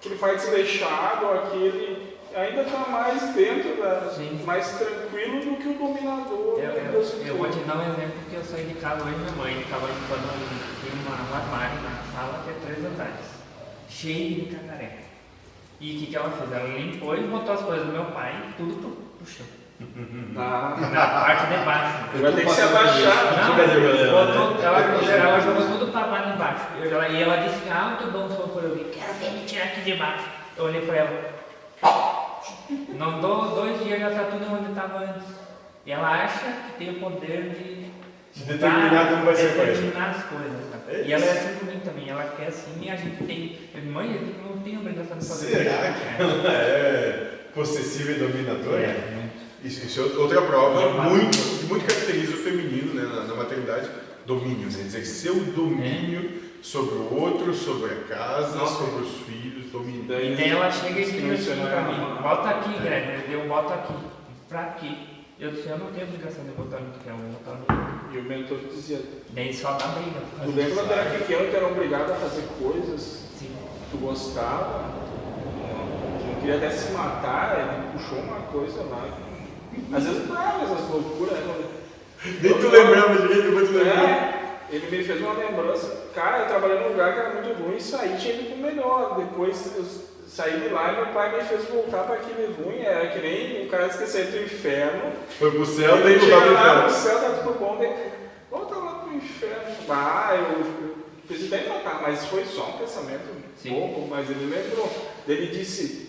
aquele 0.00 0.16
pai 0.16 0.34
desleixado, 0.34 1.26
aquele 1.28 2.03
ainda 2.34 2.62
está 2.62 2.78
mais 2.90 3.20
dentro, 3.34 3.82
da, 3.82 4.08
Sim. 4.10 4.40
mais 4.44 4.68
tranquilo 4.78 5.40
do 5.40 5.56
que 5.56 5.68
o 5.68 5.74
dominador. 5.74 6.58
Eu, 6.58 6.70
eu, 6.72 7.26
eu 7.26 7.36
vou 7.36 7.48
te 7.50 7.58
dar 7.60 7.76
um 7.76 7.82
exemplo 7.92 8.14
que 8.30 8.36
eu 8.36 8.44
saí 8.44 8.64
de 8.64 8.74
casa 8.74 9.02
hoje, 9.04 9.16
minha 9.16 9.32
mãe 9.32 9.60
estava 9.60 9.86
limpando 9.86 10.24
um, 10.24 11.08
uma- 11.08 11.16
um 11.30 11.34
armário 11.36 11.80
na 11.82 12.12
sala 12.12 12.42
que 12.44 12.50
é 12.50 12.54
três 12.66 12.84
andares, 12.84 13.26
cheio 13.88 14.34
de 14.46 14.56
cacareca. 14.56 15.04
E 15.80 15.96
o 15.96 15.98
que, 16.00 16.06
que 16.06 16.16
ela 16.16 16.30
fez? 16.30 16.52
Ela 16.52 16.68
limpou 16.78 17.16
e 17.16 17.20
botou 17.22 17.54
as 17.54 17.60
coisas 17.62 17.86
do 17.86 17.92
meu 17.92 18.04
pai, 18.06 18.32
tudo 18.56 18.74
pro, 18.80 18.90
pro 18.90 19.26
chão. 19.26 19.46
Ah, 20.36 20.76
Na 20.92 21.06
parte 21.08 21.46
de 21.46 21.64
baixo. 21.64 22.22
vai 22.22 22.32
ter 22.32 22.44
que 22.44 22.50
se 22.50 22.60
abaixar. 22.62 23.48
Não, 23.48 23.56
botou, 23.56 24.54
né? 24.58 24.64
ela, 24.64 24.80
ela 24.80 25.40
jogou 25.40 25.66
tudo 25.66 25.92
pra 25.92 26.06
lá 26.06 26.32
embaixo. 26.34 26.64
Eu, 26.80 26.90
ela, 26.92 27.08
e 27.08 27.22
ela 27.22 27.36
disse 27.38 27.60
que, 27.60 27.68
ah, 27.70 27.96
muito 28.00 28.12
bom, 28.12 28.28
foi 28.28 28.64
eu 28.64 28.74
vi. 28.76 28.84
Quero 28.84 29.12
ver 29.14 29.30
me 29.32 29.44
tirar 29.44 29.64
aqui 29.64 29.80
de 29.82 29.94
baixo. 29.94 30.24
Eu 30.56 30.64
olhei 30.66 30.80
pra 30.82 30.96
ela. 30.96 31.34
Não 32.98 33.20
dou 33.20 33.54
dois 33.54 33.82
dias, 33.82 34.00
já 34.00 34.10
tá 34.10 34.24
tudo 34.24 34.52
onde 34.52 34.70
estava 34.70 35.00
antes. 35.00 35.24
E 35.86 35.92
ela 35.92 36.24
acha 36.24 36.44
que 36.66 36.78
tem 36.78 36.96
o 36.96 37.00
poder 37.00 37.50
de. 37.50 37.84
De 38.34 38.44
determinar 38.46 39.10
como 39.10 39.26
vai 39.26 39.36
ser. 39.36 39.52
Determinar 39.52 40.10
as 40.10 40.24
coisas. 40.24 40.70
sabe? 40.70 40.82
É 40.88 41.04
E 41.06 41.12
ela 41.12 41.24
é 41.24 41.30
assim 41.30 41.58
comigo 41.58 41.80
também. 41.84 42.08
Ela 42.08 42.24
quer 42.36 42.48
assim 42.48 42.72
e 42.80 42.90
a 42.90 42.96
gente 42.96 43.24
tem. 43.24 43.58
Mãe, 43.92 44.12
gente 44.12 44.38
não 44.42 44.58
tem 44.60 44.78
obrigação 44.78 45.18
de 45.18 45.26
fazer 45.26 45.46
Será 45.46 45.92
que 45.92 46.22
ela 46.22 46.52
é 46.52 47.48
possessiva 47.54 48.12
e 48.12 48.14
dominadora? 48.14 48.80
É. 48.80 49.28
Isso, 49.62 49.86
isso 49.86 50.00
é 50.00 50.18
outra 50.18 50.42
prova 50.42 50.80
Normal. 50.80 51.10
muito, 51.10 51.38
que 51.38 51.66
muito 51.66 51.86
caracteriza 51.86 52.34
o 52.34 52.36
feminino 52.36 52.92
né, 52.92 53.02
na, 53.02 53.24
na 53.24 53.34
maternidade, 53.34 53.88
domínio, 54.26 54.66
né? 54.66 54.80
exercer 54.84 55.32
o 55.32 55.40
domínio 55.40 56.43
sobre 56.64 56.94
o 56.94 57.20
outro, 57.20 57.52
sobre 57.54 57.92
a 57.92 57.96
casa, 58.16 58.56
Nossa. 58.56 58.78
sobre 58.84 59.02
os 59.04 59.12
filhos, 59.26 59.70
domínio. 59.70 60.04
Daí- 60.08 60.32
E 60.32 60.36
daí 60.36 60.48
ela 60.50 60.70
chega 60.72 60.98
e 60.98 61.04
diz 61.04 61.48
assim 61.50 61.60
pra 61.60 61.80
é 61.80 61.82
mim, 61.82 62.22
bota 62.22 62.48
aqui, 62.48 62.78
Greg, 62.80 63.30
eu 63.30 63.46
boto 63.46 63.72
aqui. 63.74 63.92
Pra 64.48 64.64
quê? 64.80 64.90
Eu 65.38 65.50
disse, 65.50 65.68
eu 65.68 65.76
não 65.78 65.92
tenho 65.92 66.06
obrigação 66.06 66.42
de 66.44 66.52
botar 66.52 66.78
no 66.78 66.90
que 66.92 67.00
quer, 67.04 67.10
eu 67.10 67.16
vou 67.16 67.28
botar 67.32 67.74
no 67.74 68.14
E 68.16 68.18
o 68.18 68.22
mentor 68.24 68.58
dizia, 68.72 69.00
Daí 69.32 69.52
só 69.52 69.72
dá 69.72 69.88
briga. 69.88 70.20
tu 70.42 70.50
lembra 70.56 70.74
quando 70.74 70.90
era 70.92 71.10
pequeno, 71.10 71.50
tu 71.50 71.56
era 71.56 71.66
obrigado 71.66 72.10
a 72.12 72.14
fazer 72.14 72.44
coisas 72.58 73.00
Sim. 73.38 73.50
tu 73.90 73.98
gostava, 73.98 74.84
tu 76.20 76.26
não 76.26 76.34
queria 76.40 76.56
até 76.56 76.70
se 76.70 76.92
matar, 76.92 77.58
ele 77.58 77.92
puxou 77.92 78.18
uma 78.20 78.40
coisa 78.46 78.82
lá. 78.84 79.04
Às 79.92 80.04
vezes 80.04 80.26
para 80.28 80.62
essas 80.62 80.88
loucuras, 80.88 81.38
né? 81.38 81.64
Nem 82.40 82.54
tu 82.54 82.68
lembrava 82.68 83.26
direito, 83.28 83.52
mas 83.52 83.68
tu 83.68 83.74
lembrava. 83.74 84.43
Ele 84.74 84.96
me 84.96 85.04
fez 85.04 85.20
uma 85.20 85.34
lembrança. 85.34 86.08
Cara, 86.14 86.40
eu 86.40 86.48
trabalhei 86.48 86.80
num 86.80 86.88
lugar 86.88 87.12
que 87.12 87.20
era 87.20 87.30
muito 87.30 87.62
ruim 87.62 87.76
e 87.76 87.80
saí 87.80 88.16
tinha 88.18 88.34
ido 88.34 88.50
pro 88.50 88.56
melhor. 88.56 89.16
Depois 89.16 89.72
eu 89.76 89.84
saí 90.26 90.60
de 90.60 90.68
lá 90.68 90.92
e 90.92 90.96
meu 90.96 91.06
pai 91.06 91.36
me 91.36 91.44
fez 91.44 91.64
voltar 91.66 92.02
para 92.02 92.16
aquele 92.16 92.52
ruim. 92.54 92.80
Era 92.80 93.06
que 93.08 93.20
nem 93.20 93.66
o 93.66 93.70
cara 93.70 93.86
esqueceu 93.86 94.26
do 94.26 94.42
inferno. 94.42 95.12
Foi 95.38 95.50
pro 95.52 95.64
céu, 95.64 95.98
daí 95.98 96.14
Ele 96.14 96.18
tu 96.18 96.24
chega 96.26 96.40
tava 96.40 96.52
lá 96.52 96.82
no 96.82 96.90
céu, 96.90 97.20
tá 97.20 97.30
tudo 97.30 97.58
bom, 97.58 97.76
daí 97.78 97.94
volta 98.50 98.74
lá 98.74 98.94
pro 99.04 99.14
inferno. 99.14 99.74
Ah, 99.88 100.34
eu, 100.34 100.94
em 101.30 101.68
matar, 101.68 102.02
mas 102.02 102.26
foi 102.26 102.44
só 102.44 102.70
um 102.70 102.78
pensamento 102.78 103.24
Sim. 103.56 103.70
bobo, 103.70 104.08
mas 104.08 104.28
ele 104.28 104.46
lembrou. 104.46 104.90
Ele 105.26 105.46
disse, 105.46 106.03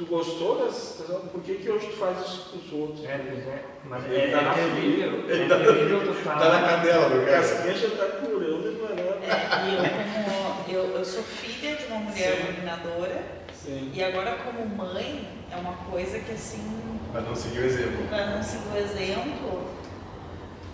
tu 0.00 0.06
gostou 0.06 0.64
das- 0.64 1.02
Por 1.30 1.42
que, 1.42 1.56
que 1.56 1.70
hoje 1.70 1.88
tu 1.88 1.96
faz 1.98 2.18
isso 2.26 2.48
com 2.50 2.56
os 2.58 2.72
outros? 2.72 3.04
É, 3.04 3.12
é. 3.12 3.64
Mas 3.84 4.04
Ele 4.06 4.16
é, 4.16 4.28
tá 4.30 4.40
na 4.42 4.52
é 4.52 4.54
terrível. 4.54 5.24
Ele 5.28 5.42
É 5.44 5.48
tá- 5.48 5.58
terrível 5.58 6.00
tu 6.00 6.24
Tá 6.24 6.34
na 6.36 6.68
canela 6.68 7.08
do 7.10 7.20
A 7.20 7.24
cara. 7.26 7.36
casquinha 7.40 7.74
já 7.74 7.88
tá 7.90 8.06
curando 8.16 8.72
e 8.72 8.76
parando. 8.76 9.00
É, 9.24 10.70
e 10.70 10.72
eu, 10.74 11.04
sou 11.04 11.22
filha 11.22 11.76
de 11.76 11.84
uma 11.86 11.98
mulher 11.98 12.36
Sim. 12.36 12.52
dominadora, 12.54 13.22
Sim. 13.52 13.90
e 13.92 14.02
agora 14.02 14.38
como 14.38 14.64
mãe, 14.66 15.28
é 15.52 15.56
uma 15.56 15.74
coisa 15.90 16.18
que 16.18 16.32
assim, 16.32 16.64
Pra 17.12 17.20
não 17.20 17.34
seguir 17.36 17.58
o 17.58 17.64
exemplo. 17.66 18.06
para 18.08 18.26
não 18.26 18.42
seguir 18.42 18.68
o 18.72 18.76
exemplo, 18.78 19.68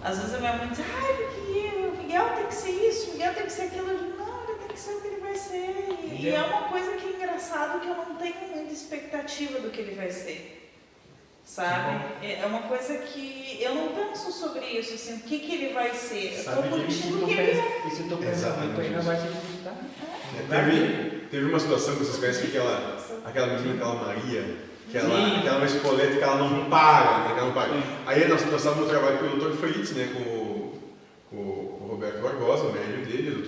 às 0.04 0.18
vezes 0.18 0.34
a 0.34 0.38
minha 0.38 0.52
mãe 0.52 0.68
diz, 0.68 0.80
ai, 0.80 1.14
porque 1.14 1.76
o 1.88 1.96
Miguel 2.02 2.28
tem 2.36 2.46
que 2.46 2.54
ser 2.54 2.70
isso, 2.70 3.10
o 3.10 3.12
Miguel 3.14 3.34
tem 3.34 3.46
que 3.46 3.52
ser 3.52 3.62
aquilo. 3.62 4.15
Eu 4.76 4.92
tem 4.92 5.00
que 5.00 5.06
ele 5.08 5.20
vai 5.20 5.34
ser. 5.36 5.88
E, 6.12 6.22
e 6.22 6.28
é 6.28 6.42
uma 6.42 6.62
coisa 6.68 6.92
que 6.92 7.06
é 7.06 7.10
engraçado 7.16 7.80
que 7.80 7.88
eu 7.88 7.94
não 7.96 8.14
tenho 8.16 8.34
muita 8.54 8.72
expectativa 8.72 9.58
do 9.60 9.70
que 9.70 9.80
ele 9.80 9.94
vai 9.94 10.10
ser. 10.10 10.52
Sabe? 11.44 12.04
É 12.22 12.40
é 12.42 12.46
uma 12.46 12.62
coisa 12.62 12.98
que 12.98 13.58
eu 13.60 13.74
não 13.74 13.88
penso 13.88 14.32
sobre 14.32 14.64
isso, 14.66 14.94
assim, 14.94 15.14
o 15.14 15.20
que, 15.20 15.38
que 15.38 15.54
ele 15.54 15.72
vai 15.74 15.94
ser. 15.94 16.34
Eu 16.38 16.42
Sabe 16.42 16.60
estou 16.66 16.80
que 16.80 16.86
E 16.86 16.92
se 16.92 17.02
curtindo 17.02 17.24
o 17.24 17.28
que 17.28 17.32
ele 17.34 17.50
é. 17.52 17.54
pensa, 17.54 17.86
e 17.86 17.90
se 17.96 18.02
tu 18.08 18.16
muito, 18.64 18.80
ainda 18.80 18.98
isso. 18.98 19.06
vai 19.06 19.16
frustrar. 19.16 19.74
Teve, 20.50 21.20
teve 21.30 21.44
uma 21.46 21.60
situação 21.60 21.94
que 21.94 22.04
vocês 22.04 22.18
conhecem 22.18 22.48
aquela, 22.48 22.98
aquela 23.24 23.46
menina, 23.46 23.74
aquela 23.74 23.94
Maria, 23.94 24.56
que 24.90 24.98
ela, 24.98 25.08
Sim. 25.16 25.40
que 25.40 25.46
ela 25.46 25.54
é 25.56 25.58
uma 25.58 25.66
espoleta 25.66 26.16
que 26.16 26.22
ela 26.22 26.36
não 26.36 26.68
para, 26.68 27.18
né? 27.18 27.24
Que 27.34 27.38
ela 27.38 27.46
não 27.46 27.54
para. 27.54 27.70
Aí 28.06 28.28
nós, 28.28 28.44
nós 28.46 28.54
estávamos 28.56 28.84
no 28.84 28.90
trabalho 28.90 29.18
com 29.18 29.26
o 29.26 29.38
Dr. 29.38 29.56
Fritz, 29.56 29.92
né? 29.92 30.10
Com, 30.14 30.20
o- 30.22 30.80
com 31.30 31.36
o 31.36 31.88
Roberto 31.92 32.20
Barbosa, 32.22 32.64
o 32.64 32.72
médico 32.72 33.06
dele, 33.06 33.42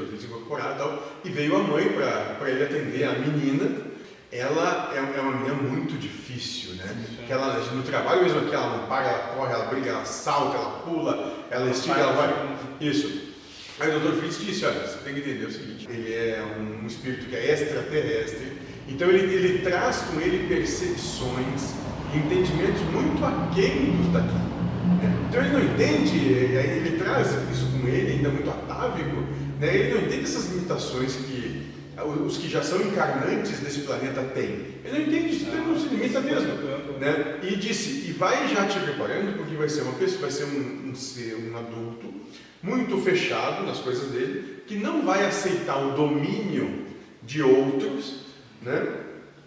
e 0.55 0.79
tal. 0.79 1.03
E 1.25 1.31
veio 1.31 1.57
a 1.57 1.63
mãe 1.63 1.89
para 1.89 2.51
ele 2.51 2.65
atender. 2.65 3.05
A 3.05 3.13
menina, 3.13 3.83
ela 4.31 4.93
é, 4.95 4.99
é 4.99 5.21
uma 5.21 5.33
menina 5.33 5.55
muito 5.55 5.99
difícil, 5.99 6.75
né? 6.75 6.85
Que 7.27 7.33
ela, 7.33 7.59
no 7.59 7.83
trabalho 7.83 8.23
mesmo 8.23 8.41
aqui, 8.41 8.55
ela 8.55 8.77
não 8.77 8.87
para, 8.87 9.07
ela 9.07 9.19
corre, 9.35 9.53
ela 9.53 9.65
briga, 9.67 9.91
ela 9.91 10.05
salta, 10.05 10.57
ela 10.57 10.71
pula, 10.85 11.47
ela 11.51 11.71
estica, 11.71 11.99
ela 11.99 12.13
vai. 12.13 12.59
Isso. 12.81 13.29
Aí 13.81 13.95
o 13.95 14.01
Dr. 14.01 14.19
Fritz 14.19 14.45
disse, 14.45 14.67
olha, 14.67 14.81
você 14.81 14.99
tem 15.05 15.15
que 15.15 15.21
entender 15.21 15.47
o 15.47 15.53
seguinte, 15.53 15.87
ele 15.89 16.13
é 16.13 16.45
um, 16.59 16.85
espírito 16.85 17.27
que 17.27 17.37
é 17.37 17.53
extraterrestre, 17.53 18.55
então 18.89 19.09
ele, 19.09 19.33
ele 19.33 19.59
traz 19.61 19.99
com 19.99 20.21
ele 20.21 20.49
percepções 20.49 21.75
e 22.13 22.19
entendimentos 22.19 22.81
muito 22.91 23.25
aquém 23.25 23.97
dos 23.97 24.13
daqui. 24.13 24.35
né? 24.35 25.15
Então 25.29 25.41
ele 25.45 25.53
não 25.53 25.61
entende, 25.63 26.57
eh, 26.57 26.83
ele 26.85 26.99
traz 26.99 27.29
isso 27.53 27.67
com 27.71 27.87
ele, 27.87 28.15
ainda 28.15 28.31
muito 28.31 28.51
atávico, 28.51 29.23
né? 29.59 29.77
ele 29.77 29.95
não 29.95 30.07
entende 30.07 30.25
essas 30.25 30.51
limitações 30.51 31.17
que 31.17 31.69
os 32.05 32.37
que 32.37 32.49
já 32.49 32.63
são 32.63 32.81
encarnantes 32.81 33.59
desse 33.61 33.81
planeta 33.81 34.23
têm. 34.23 34.67
Ele 34.85 34.93
não 34.93 35.01
entende 35.01 35.37
isso, 35.37 35.47
ele 35.49 35.67
não 35.67 35.79
se 35.79 35.89
limita 35.89 36.21
mesmo. 36.21 36.53
Né? 37.01 37.41
E 37.43 37.57
disse, 37.57 38.09
e 38.09 38.13
vai 38.13 38.49
já 38.49 38.67
te 38.67 38.79
preparando, 38.79 39.37
porque 39.37 39.57
vai 39.57 39.69
ser 39.69 39.83
uma 39.83 39.95
pessoa, 39.95 40.21
vai 40.23 40.31
ser 40.31 40.45
um, 40.45 40.91
um 40.91 40.95
ser, 40.95 41.35
um 41.35 41.57
adulto 41.57 42.15
muito 42.63 42.99
fechado 42.99 43.65
nas 43.65 43.79
coisas 43.79 44.11
dele, 44.11 44.63
que 44.67 44.77
não 44.77 45.05
vai 45.05 45.25
aceitar 45.25 45.79
o 45.79 45.93
domínio 45.95 46.87
de 47.23 47.43
outros, 47.43 48.21
né? 48.63 48.87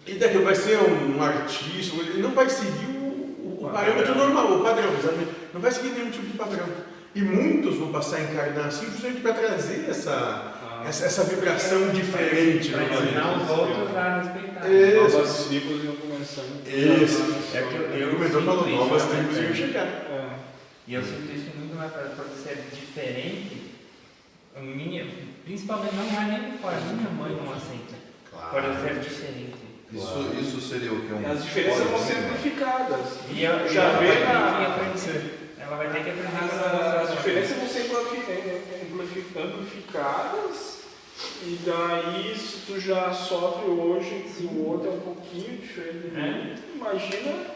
E 0.06 0.14
daqui 0.14 0.38
vai 0.38 0.54
ser 0.54 0.78
um, 0.78 1.16
um 1.16 1.22
artista, 1.22 1.96
ele 1.96 2.22
não 2.22 2.32
vai 2.32 2.48
seguir 2.48 2.86
o, 2.86 3.64
o 3.64 3.70
parâmetro 3.72 4.14
normal, 4.16 4.58
o 4.58 4.62
padrão, 4.62 4.92
exatamente. 4.98 5.30
Não 5.54 5.60
vai 5.60 5.70
seguir 5.70 5.90
nenhum 5.90 6.10
tipo 6.10 6.26
de 6.26 6.36
padrão. 6.36 6.66
E 7.14 7.20
muitos 7.22 7.76
vão 7.76 7.92
passar 7.92 8.16
a 8.16 8.20
encarnar 8.22 8.66
assim 8.66 8.86
justamente 8.86 9.20
para 9.20 9.34
trazer 9.34 9.86
essa, 9.88 10.12
Ah. 10.12 10.84
essa, 10.88 11.04
essa 11.04 11.24
vibração 11.24 11.90
diferente 11.90 12.70
Para 12.70 12.84
ensinar 12.84 13.36
os 13.36 13.50
outros 13.50 13.96
a 13.96 14.20
respeitar. 14.22 14.68
Isso. 14.70 15.16
Novas 15.16 15.44
tribos 15.46 15.84
iam 15.84 15.96
começando. 15.96 16.66
Isso. 16.66 17.56
É 17.56 17.62
que 17.62 17.74
eu- 17.74 17.82
eu- 17.82 18.30
falou, 18.42 18.64
sinto 18.64 18.76
novas 18.76 19.02
isso, 19.02 19.12
tribos 19.12 19.36
né? 19.36 19.42
iam 19.44 19.54
chegar. 19.54 19.86
É. 19.86 20.28
E 20.88 20.94
eu 20.94 21.02
sinto 21.02 21.32
isso 21.36 21.50
muito 21.58 21.76
mais 21.76 21.92
para 21.92 22.08
ser 22.42 22.64
diferente. 22.72 23.60
a 24.56 24.60
Minha, 24.60 25.06
principalmente 25.44 25.94
não 25.94 26.04
é 26.04 26.38
nem 26.40 26.58
fora, 26.58 26.76
minha 26.80 27.08
mãe 27.10 27.32
não 27.42 27.52
aceita. 27.52 27.94
Por 28.50 28.62
eu 28.64 28.74
ser 28.74 29.00
diferente. 29.00 29.54
Isso, 29.92 30.30
isso 30.40 30.60
seria 30.60 30.92
o 30.92 31.00
que? 31.00 31.12
Um 31.12 31.30
As 31.30 31.42
diferenças 31.44 31.86
vão 31.88 31.98
ser 31.98 32.14
né? 32.14 32.28
amplificadas. 32.30 33.00
E 33.30 33.44
eu, 33.44 33.68
Já 33.72 33.82
ela 33.84 34.76
Ela 35.72 35.84
vai 35.84 35.90
ter 35.90 36.04
que 36.04 36.10
aprender 36.10 36.44
As, 36.44 36.52
as 36.52 37.10
as 37.10 37.16
diferenças 37.16 37.56
vão 37.56 37.66
ser 37.66 37.80
ampli- 37.96 38.18
ampli- 38.18 39.42
amplificadas 39.42 40.82
e 41.42 41.58
daí 41.64 42.36
se 42.36 42.58
tu 42.66 42.78
já 42.78 43.10
sofre 43.12 43.70
hoje 43.70 44.26
que 44.36 44.44
o 44.44 44.68
outro 44.68 44.88
é 44.88 44.92
um 44.92 45.00
pouquinho 45.00 45.56
diferente 45.58 46.10
mim, 46.10 46.56
imagina 46.76 47.46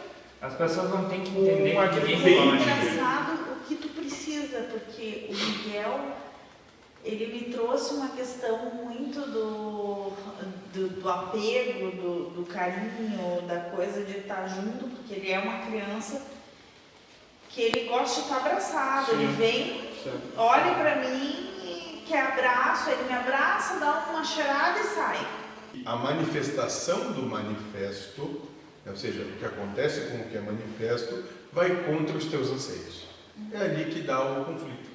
As 0.41 0.55
pessoas 0.55 0.91
não 0.91 1.09
têm 1.11 1.21
que 1.23 1.31
entender 1.31 1.77
Um 1.77 1.89
que 1.91 1.99
É 1.99 2.37
pode. 2.37 2.63
engraçado 2.63 3.53
o 3.53 3.65
que 3.69 3.75
tu 3.75 3.89
precisa, 3.89 4.61
porque 4.71 5.29
o 5.31 5.35
Miguel, 5.35 6.01
ele 7.05 7.27
me 7.27 7.53
trouxe 7.53 7.95
uma 7.95 8.09
questão 8.09 8.59
muito 8.71 9.21
do, 9.21 10.13
do, 10.73 10.89
do 10.89 11.09
apego, 11.11 11.91
do, 11.91 12.31
do 12.31 12.47
carinho, 12.47 13.43
da 13.47 13.61
coisa 13.61 14.05
de 14.05 14.19
estar 14.19 14.47
junto, 14.49 14.87
porque 14.89 15.15
ele 15.15 15.33
é 15.33 15.39
uma 15.39 15.67
criança 15.67 16.23
que 17.57 17.63
ele 17.63 17.89
gosta 17.89 18.21
de 18.21 18.27
estar 18.27 18.37
abraçado, 18.37 19.13
ele 19.13 19.29
Sim. 19.29 19.33
vem, 19.33 19.91
certo? 20.05 20.21
olha 20.37 20.75
pra 20.75 20.97
mim, 20.97 22.03
quer 22.07 22.21
abraço, 22.21 22.91
ele 22.91 23.05
me 23.05 23.15
abraça, 23.15 23.81
dá 23.81 24.09
uma 24.11 24.23
cheirada 24.23 24.79
e 24.79 24.85
sai. 24.85 25.27
A 25.87 25.97
manifestação 25.97 27.13
do 27.13 27.23
manifesto, 27.23 28.43
ou 28.87 28.95
seja, 28.95 29.23
o 29.23 29.39
que 29.39 29.45
acontece 29.47 30.03
com 30.11 30.19
o 30.19 30.25
que 30.25 30.37
é 30.37 30.41
manifesto, 30.43 31.25
vai 31.51 31.75
contra 31.85 32.15
os 32.15 32.27
teus 32.27 32.51
anseios. 32.51 33.07
É 33.51 33.57
ali 33.57 33.87
que 33.87 34.03
dá 34.03 34.23
o 34.23 34.45
conflito. 34.45 34.91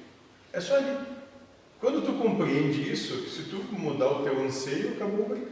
É 0.52 0.60
só 0.60 0.76
ali. 0.76 0.96
Quando 1.80 2.06
tu 2.06 2.12
compreende 2.12 2.92
isso, 2.92 3.22
que 3.22 3.30
se 3.30 3.42
tu 3.44 3.56
mudar 3.72 4.06
o 4.06 4.22
teu 4.22 4.40
anseio, 4.40 4.92
acabou 4.92 5.26
o 5.26 5.28
briga. 5.28 5.50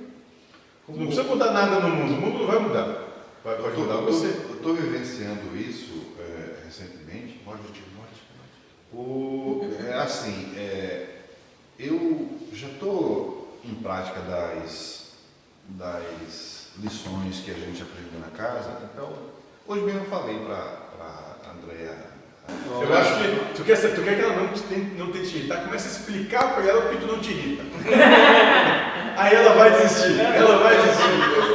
Não 0.88 1.06
precisa 1.06 1.24
mudar 1.24 1.50
nada 1.50 1.80
no 1.80 1.88
mundo, 1.88 2.14
o 2.14 2.20
mundo 2.20 2.38
não 2.38 2.46
vai 2.46 2.58
mudar. 2.60 3.08
Vai, 3.42 3.56
vai 3.56 3.72
mudar 3.72 3.96
você. 3.96 4.26
Eu 4.48 4.56
estou 4.56 4.74
vivenciando 4.74 5.56
isso 5.56 6.00
tio, 7.58 7.84
pode. 7.96 8.20
O, 8.92 9.68
é 9.86 9.94
assim, 9.94 10.52
é, 10.56 11.06
eu 11.78 12.28
já 12.52 12.66
estou 12.68 13.58
em 13.64 13.74
prática 13.74 14.20
das, 14.20 15.12
das 15.68 16.68
lições 16.78 17.40
que 17.44 17.50
a 17.50 17.54
gente 17.54 17.82
aprendeu 17.82 18.20
na 18.20 18.36
casa. 18.36 18.70
Então, 18.92 19.12
hoje 19.66 19.82
mesmo 19.84 20.00
eu 20.00 20.06
falei 20.10 20.38
para 20.40 20.54
a 20.56 21.50
Andrea. 21.52 22.10
Eu 22.82 22.94
acho 22.96 23.14
que 23.18 23.54
tu 23.54 23.64
quer, 23.64 23.76
tu 23.94 24.02
quer 24.02 24.16
que 24.16 24.22
ela 24.22 24.34
não 24.34 24.48
te, 24.48 24.60
tem- 24.62 24.90
não 24.98 25.12
te 25.12 25.18
irritar, 25.18 25.62
começa 25.64 25.86
a 25.88 25.92
explicar 25.92 26.54
para 26.54 26.64
ela 26.64 26.82
porque 26.82 26.96
tu 26.98 27.06
não 27.06 27.20
te 27.20 27.30
irrita. 27.30 27.62
Aí 29.16 29.34
ela 29.34 29.52
vai 29.54 29.70
desistir, 29.70 30.18
ela 30.20 30.58
vai 30.58 30.76
desistir. 30.76 31.10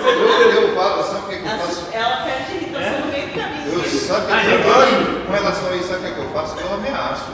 Eu, 0.05 0.62
eu 0.69 0.75
falo, 0.75 1.03
sabe 1.03 1.25
o 1.25 1.27
que, 1.29 1.36
é 1.36 1.38
que 1.39 1.43
eu 1.45 1.49
Ela, 1.49 1.60
faço? 1.60 1.88
ela 1.91 2.25
meio 2.25 2.60
do 2.62 2.64
Eu, 4.10 4.15
o 4.15 4.22
que, 4.22 4.32
eu 4.52 4.74
faço? 4.74 5.26
Com 5.26 5.34
relação 5.34 5.70
a 5.70 5.76
isso, 5.76 5.88
sabe 5.88 6.00
o 6.00 6.02
que, 6.04 6.08
é 6.08 6.13
que 6.13 6.20
eu 6.22 6.30
faço? 6.30 6.60
Eu 6.60 6.74
ameaço. 6.74 7.32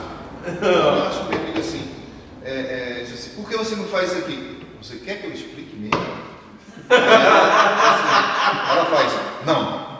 Eu 0.62 0.88
ameaço 0.88 1.24
mesmo, 1.24 1.46
digo 1.46 1.58
assim, 1.60 1.90
é, 2.44 2.50
é, 2.50 3.02
assim, 3.02 3.30
por 3.30 3.48
que 3.48 3.56
você 3.56 3.76
não 3.76 3.84
faz 3.86 4.10
isso 4.12 4.18
aqui? 4.18 4.66
Você 4.82 4.96
quer 4.96 5.16
que 5.20 5.26
eu 5.26 5.32
explique 5.32 5.76
mesmo? 5.76 6.02
Ela, 6.90 8.72
ela 8.72 8.84
faz, 8.86 9.12
não. 9.46 9.92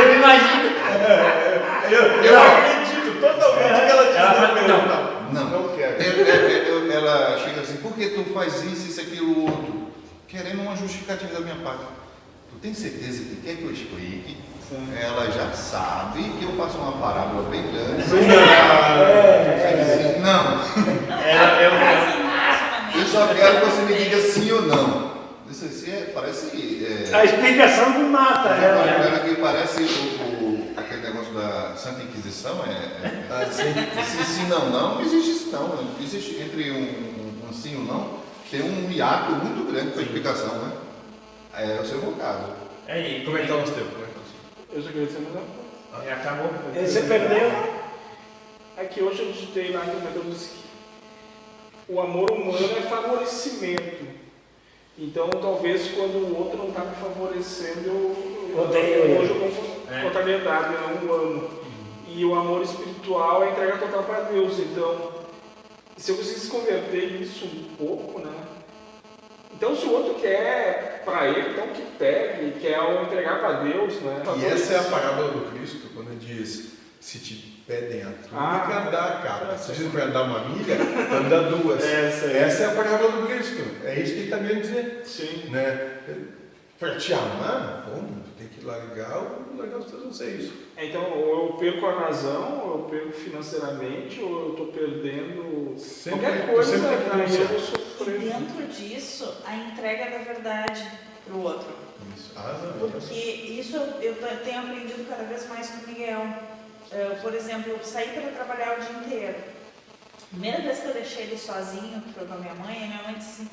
Eu 0.00 0.14
imagino. 0.16 0.66
Eu, 1.90 2.02
eu 2.22 2.40
acredito 2.40 3.20
totalmente 3.20 3.84
que 3.86 3.90
ela 3.90 4.04
diz 4.06 4.16
Ela 4.16 4.32
fala, 4.34 4.62
não, 4.62 4.86
não. 4.86 4.86
não, 5.32 5.50
Não. 5.50 5.62
não 5.62 5.76
quero. 5.76 6.02
Eu- 6.02 6.76
ela 6.92 7.38
chega 7.38 7.60
assim, 7.60 7.76
por 7.78 7.92
que 7.92 8.08
tu 8.10 8.24
faz 8.32 8.62
isso, 8.64 8.88
isso, 8.88 9.00
aquilo, 9.00 9.42
outro? 9.44 9.88
Querendo 10.28 10.62
uma 10.62 10.74
justificativa 10.76 11.34
da 11.34 11.40
minha 11.40 11.56
parte. 11.56 11.84
Tu 12.56 12.60
tem 12.62 12.72
certeza 12.74 13.18
que 13.24 13.36
quer 13.44 13.56
que 13.56 13.64
eu 13.64 13.70
explique? 13.72 14.36
Ela 15.00 15.30
já 15.30 15.52
sabe 15.52 16.24
que 16.38 16.44
eu 16.44 16.52
faço 16.56 16.78
uma 16.78 16.92
parábola 16.92 17.48
bem 17.50 17.62
grande. 17.62 18.02
É, 18.96 20.18
Não. 20.20 20.52
Eu, 21.60 21.70
Mas 21.78 22.94
eu, 22.94 23.00
Eu 23.00 23.06
só 23.06 23.26
quero 23.34 23.60
que 23.60 23.66
você 23.66 23.82
me 23.82 23.94
diga 23.94 24.20
sim 24.22 24.50
ou 24.52 24.62
não. 24.62 25.16
Isso 25.50 25.66
assim 25.66 25.90
é, 25.92 26.10
parece. 26.14 26.46
A 27.12 27.18
É, 27.20 27.24
explicação 27.24 27.90
me 27.90 28.04
mata. 28.08 28.48
ela, 28.48 28.84
né? 29.10 29.20
Que 29.28 29.36
parece 29.40 29.82
o, 29.82 29.86
o- 29.86 30.72
aquele 30.76 31.02
negócio 31.02 31.32
da 31.34 31.74
Santa 31.76 32.02
Inquisição, 32.02 32.60
é, 32.66 32.70
é, 33.06 33.26
Ah, 33.30 33.46
sim. 33.52 33.72
sim, 34.04 34.24
sim, 34.24 34.46
não, 34.48 34.70
não, 34.70 35.00
existe 35.02 35.30
isso 35.30 35.50
não. 35.52 35.68
Não 35.68 35.84
Existe 36.02 36.40
entre 36.42 36.72
um, 36.72 36.76
um, 36.76 37.48
um 37.48 37.52
sim 37.52 37.76
ou 37.76 37.82
não, 37.84 38.14
tem 38.50 38.62
um 38.62 38.90
hiato 38.90 39.32
muito 39.32 39.70
grande 39.70 39.92
para 39.92 40.02
explicação, 40.02 40.54
né? 40.56 40.70
É 41.56 41.80
o 41.80 41.84
seu 41.86 42.00
vocabulário. 42.00 42.54
é, 42.86 43.00
e 43.00 43.24
Como 43.24 43.38
é 43.38 43.42
que 43.42 43.48
tá 43.48 43.54
o 43.54 43.60
nosso 43.60 43.72
tempo? 43.72 43.88
É 43.98 44.04
tá? 44.04 44.20
Eu 44.74 44.82
só 44.82 44.88
queria 44.88 45.06
dizer 45.06 45.20
mais 45.20 45.34
uma 45.34 45.42
coisa. 45.42 46.12
Acabou. 46.12 46.50
Você 46.86 47.00
perdeu. 47.02 47.50
É 48.76 48.84
que 48.84 49.02
hoje 49.02 49.22
eu 49.22 49.32
digitei 49.32 49.72
lá 49.72 49.84
no 49.84 50.30
disse 50.30 50.50
que 50.50 51.92
o 51.92 51.98
amor 51.98 52.30
humano 52.30 52.58
é 52.76 52.82
favorecimento. 52.82 54.04
Então, 54.98 55.30
talvez 55.30 55.88
quando 55.92 56.16
o 56.16 56.38
outro 56.38 56.58
não 56.58 56.68
está 56.68 56.84
me 56.84 56.94
favorecendo, 56.96 57.86
eu, 57.86 58.16
eu, 58.54 58.62
Odeio 58.62 59.18
hoje 59.18 59.30
eu 59.30 59.40
com 59.40 59.94
É. 59.94 60.02
contrariedade, 60.02 60.74
eu 60.74 61.06
não 61.06 61.14
amo. 61.14 61.50
E 62.08 62.24
o 62.24 62.34
amor 62.34 62.62
espiritual 62.62 63.42
é 63.44 63.50
entrega 63.50 63.78
total 63.78 64.02
para 64.02 64.20
Deus. 64.22 64.58
Então, 64.58 65.10
se 65.96 66.10
eu 66.10 66.16
conseguisse 66.16 66.50
converter 66.50 67.20
isso 67.20 67.46
um 67.46 67.76
pouco, 67.78 68.20
né? 68.20 68.45
Então, 69.56 69.74
se 69.74 69.86
o 69.86 69.92
outro 69.92 70.14
quer 70.20 71.02
para 71.04 71.28
ele, 71.28 71.50
então 71.50 71.66
que 71.68 71.82
pegue, 71.98 72.60
quer 72.60 72.78
entregar 73.02 73.40
para 73.40 73.52
Deus, 73.62 73.94
né? 74.02 74.22
E 74.38 74.44
essa 74.44 74.74
é 74.74 74.78
a 74.80 74.82
parábola 74.82 75.28
do 75.30 75.50
Cristo, 75.52 75.88
quando 75.94 76.18
diz, 76.18 76.72
se 77.00 77.18
te 77.20 77.62
pedem 77.66 78.02
a 78.02 78.06
túnica, 78.06 78.28
Ah. 78.36 78.88
dá 78.90 79.04
a 79.04 79.22
capa. 79.22 79.56
Se 79.56 79.72
dizem 79.72 79.90
para 79.90 80.04
andar 80.04 80.22
uma 80.24 80.40
milha, 80.40 80.76
anda 81.10 81.42
duas. 81.56 81.82
Essa 81.82 82.26
é. 82.30 82.38
Essa 82.42 82.62
é 82.64 82.66
a 82.66 82.70
parábola 82.74 83.12
do 83.12 83.26
Cristo. 83.28 83.62
É 83.84 83.94
isso 83.98 84.12
que 84.12 84.18
ele 84.18 84.24
está 84.24 84.38
querendo 84.38 84.60
dizer. 84.60 85.02
Sim. 85.04 85.48
Né? 85.50 85.92
Para 86.78 86.96
te 86.96 87.14
amar, 87.14 87.86
como? 87.90 88.08
Tu 88.20 88.30
tem 88.38 88.48
que 88.48 88.62
largar, 88.64 89.18
o- 89.22 89.56
largar 89.56 89.78
os 89.78 89.86
teus 89.86 90.04
anseios. 90.04 90.50
É, 90.76 90.84
Então, 90.84 91.02
ou 91.10 91.46
eu 91.46 91.52
perco 91.54 91.86
a 91.86 91.92
razão, 91.92 92.62
ou 92.66 92.72
eu 92.74 92.84
perco 92.90 93.12
financeiramente, 93.12 94.20
ou 94.20 94.42
eu 94.44 94.50
estou 94.50 94.66
perdendo 94.66 95.74
Sempre- 95.78 96.20
qualquer 96.20 96.46
coisa, 96.46 96.70
sempre 96.72 96.88
que 96.88 97.10
aí 97.16 97.20
eu 97.40 97.46
renunciar. 97.46 97.80
E 98.00 98.18
dentro 98.18 98.66
disso, 98.66 99.36
a 99.44 99.56
entrega 99.56 100.10
da 100.10 100.18
verdade 100.18 100.86
pro 101.24 101.40
outro. 101.40 101.74
Isso. 102.16 102.32
Ah, 102.36 102.54
Porque 102.90 103.14
isso 103.14 103.76
eu 103.76 104.02
eu 104.02 104.44
tenho 104.44 104.60
aprendido 104.60 105.08
cada 105.08 105.24
vez 105.24 105.48
mais 105.48 105.68
com 105.70 105.84
o 105.84 105.88
Miguel. 105.88 106.26
Eh, 106.92 107.18
por 107.20 107.34
exemplo, 107.34 107.72
eu 107.72 107.84
saí 107.84 108.08
para 108.08 108.30
trabalhar 108.30 108.78
o 108.78 108.80
dia 108.80 109.00
inteiro. 109.04 109.38
Primeira 110.30 110.60
vez 110.60 110.80
que 110.80 110.86
eu 110.86 110.92
deixei 110.92 111.22
ele 111.24 111.38
sozinho, 111.38 112.02
que 112.02 112.12
foi 112.12 112.26
com 112.26 112.34
a 112.34 112.36
minha 112.36 112.54
mãe, 112.54 112.84
a 112.84 112.86
minha 112.86 113.02
mãe 113.04 113.14
disse 113.14 113.42
assim, 113.42 113.50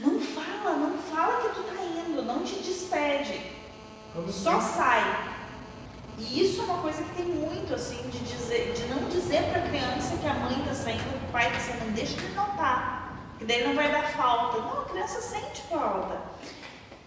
não 0.00 0.18
fala, 0.20 0.76
não 0.76 0.98
fala 0.98 1.42
que 1.42 1.54
tu 1.54 1.62
tá 1.62 1.82
indo, 1.82 2.22
não 2.22 2.42
te 2.42 2.56
despede. 2.56 3.40
Só 4.32 4.60
sai. 4.60 5.36
E 6.18 6.42
isso 6.42 6.62
é 6.62 6.64
uma 6.64 6.78
coisa 6.78 7.02
que 7.02 7.14
tem 7.14 7.26
muito, 7.26 7.74
assim, 7.74 8.02
de 8.08 8.18
dizer, 8.20 8.72
de 8.72 8.86
não 8.86 9.08
dizer 9.08 9.42
para 9.50 9.62
a 9.62 9.68
criança 9.68 10.16
que 10.16 10.26
a 10.26 10.34
mãe 10.34 10.58
está 10.60 10.74
saindo, 10.74 11.20
que 11.20 11.26
o 11.26 11.32
pai 11.32 11.46
está 11.48 11.60
saindo, 11.60 11.94
deixa 11.94 12.16
ele 12.18 12.34
notar. 12.34 13.05
Que 13.38 13.44
daí 13.44 13.66
não 13.66 13.74
vai 13.74 13.90
dar 13.90 14.08
falta. 14.12 14.58
Não, 14.58 14.82
a 14.82 14.84
criança 14.86 15.20
sente 15.20 15.62
falta. 15.62 16.20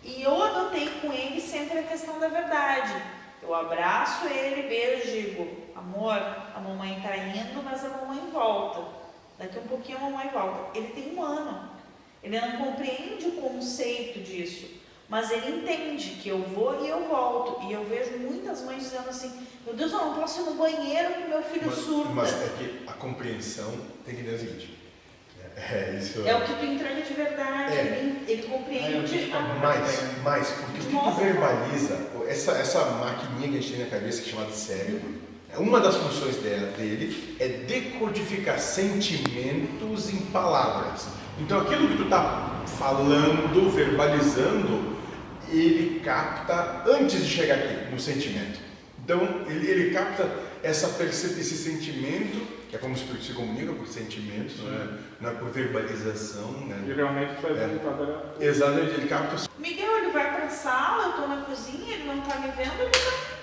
E 0.04 0.22
eu 0.22 0.44
adotei 0.44 0.88
com 1.02 1.12
ele 1.12 1.42
sempre 1.42 1.80
a 1.80 1.84
questão 1.84 2.20
da 2.20 2.28
verdade. 2.28 3.02
Eu 3.42 3.54
abraço 3.56 4.28
ele, 4.28 4.68
beijo, 4.68 5.12
digo, 5.12 5.48
amor, 5.76 6.14
a 6.14 6.60
mamãe 6.60 7.00
tá 7.02 7.16
indo, 7.18 7.64
mas 7.64 7.84
a 7.86 7.90
mamãe 7.90 8.30
volta. 8.32 8.84
Daqui 9.38 9.58
a 9.58 9.62
um 9.62 9.68
pouquinho 9.68 9.98
a 9.98 10.02
mamãe 10.02 10.30
volta. 10.30 10.78
Ele 10.78 10.90
tem 10.90 11.16
um 11.16 11.24
ano. 11.24 11.70
Ele 12.22 12.40
não 12.40 12.58
compreende 12.58 13.28
o 13.28 13.32
conceito 13.34 14.20
disso, 14.20 14.68
mas 15.08 15.32
ele 15.32 15.62
entende 15.62 16.20
que 16.22 16.28
eu 16.28 16.40
vou 16.40 16.86
e 16.86 16.90
eu 16.90 17.08
volto. 17.08 17.66
E 17.66 17.72
eu 17.72 17.86
vejo 17.86 18.18
muitas 18.18 18.62
mães 18.64 18.84
dizendo 18.84 19.10
assim: 19.10 19.48
Meu 19.66 19.74
Deus, 19.74 19.92
eu 19.92 20.00
não 20.00 20.16
posso 20.16 20.42
ir 20.42 20.44
no 20.44 20.56
banheiro 20.56 21.14
com 21.14 21.30
meu 21.30 21.42
filho 21.42 21.68
Mas, 21.68 21.76
surdo. 21.80 22.14
mas 22.14 22.34
é 22.34 22.50
que 22.58 22.84
a 22.88 22.94
compreensão 22.94 23.74
tem 24.06 24.16
que 24.16 24.24
ter 24.24 24.36
o 24.36 24.40
seguinte. 24.40 24.79
É, 25.58 25.98
isso. 26.00 26.24
É 26.26 26.36
o 26.36 26.42
que 26.42 26.54
tu 26.54 26.66
entrega 26.66 27.02
de 27.02 27.14
verdade, 27.14 27.74
É. 27.78 27.82
ele, 27.82 28.24
ele 28.28 28.44
Ah, 28.48 28.52
compreende 28.52 29.18
vi 29.18 29.32
a 29.32 29.40
Mais, 29.60 30.02
mais, 30.24 30.48
porque 30.50 30.80
o 30.82 30.84
que 30.86 30.90
tu 30.90 31.12
verbaliza, 31.22 31.98
essa, 32.28 32.52
essa 32.54 32.86
maquininha 32.86 33.50
que 33.50 33.58
a 33.58 33.62
gente 33.62 33.74
tem 33.74 33.86
na 33.86 33.90
cabeça, 33.92 34.22
que 34.22 34.30
é 34.30 34.34
chamada 34.34 34.52
cérebro, 34.54 35.20
uma 35.58 35.80
das 35.80 35.96
funções 35.96 36.38
dela, 36.38 36.72
dele 36.78 37.36
é 37.40 37.48
decodificar 37.48 38.60
sentimentos 38.60 40.14
em 40.14 40.18
palavras. 40.32 41.08
Então 41.40 41.60
aquilo 41.62 41.88
que 41.90 41.98
tu 41.98 42.06
tá 42.10 42.62
falando, 42.78 43.70
verbalizando, 43.72 44.98
ele 45.52 46.00
capta 46.02 46.84
antes 46.88 47.24
de 47.26 47.30
chegar 47.30 47.56
aqui, 47.56 47.92
no 47.92 48.00
sentimento. 48.00 48.60
Então 49.04 49.20
ele, 49.48 49.68
ele 49.68 49.92
capta 49.92 50.30
essa 50.62 50.90
perce- 50.90 51.40
esse 51.40 51.58
sentimento, 51.58 52.46
que 52.70 52.76
é 52.76 52.80
como 52.80 52.96
se 52.96 53.06
se 53.20 53.34
comunica 53.34 53.74
por 53.74 53.88
sentimentos, 53.88 54.60
não 54.60 54.72
é, 54.72 54.88
não 55.20 55.30
é 55.32 55.34
por 55.34 55.50
verbalização, 55.50 56.52
né? 56.68 56.84
Geralmente 56.86 57.36
tu 57.38 57.42
vai 57.42 57.54
É. 58.40 58.46
Exatamente, 58.46 58.94
ele 58.94 59.08
capta 59.08 59.36
o 59.36 59.62
Miguel, 59.62 59.98
ele 59.98 60.12
vai 60.12 60.36
pra 60.36 60.50
sala, 60.50 61.08
eu 61.08 61.14
tô 61.14 61.28
na 61.28 61.42
cozinha, 61.42 61.96
ele 61.96 62.04
não 62.04 62.22
tá 62.22 62.36
me 62.36 62.48
vendo, 62.50 62.80
ele 62.80 62.92
não 62.94 63.39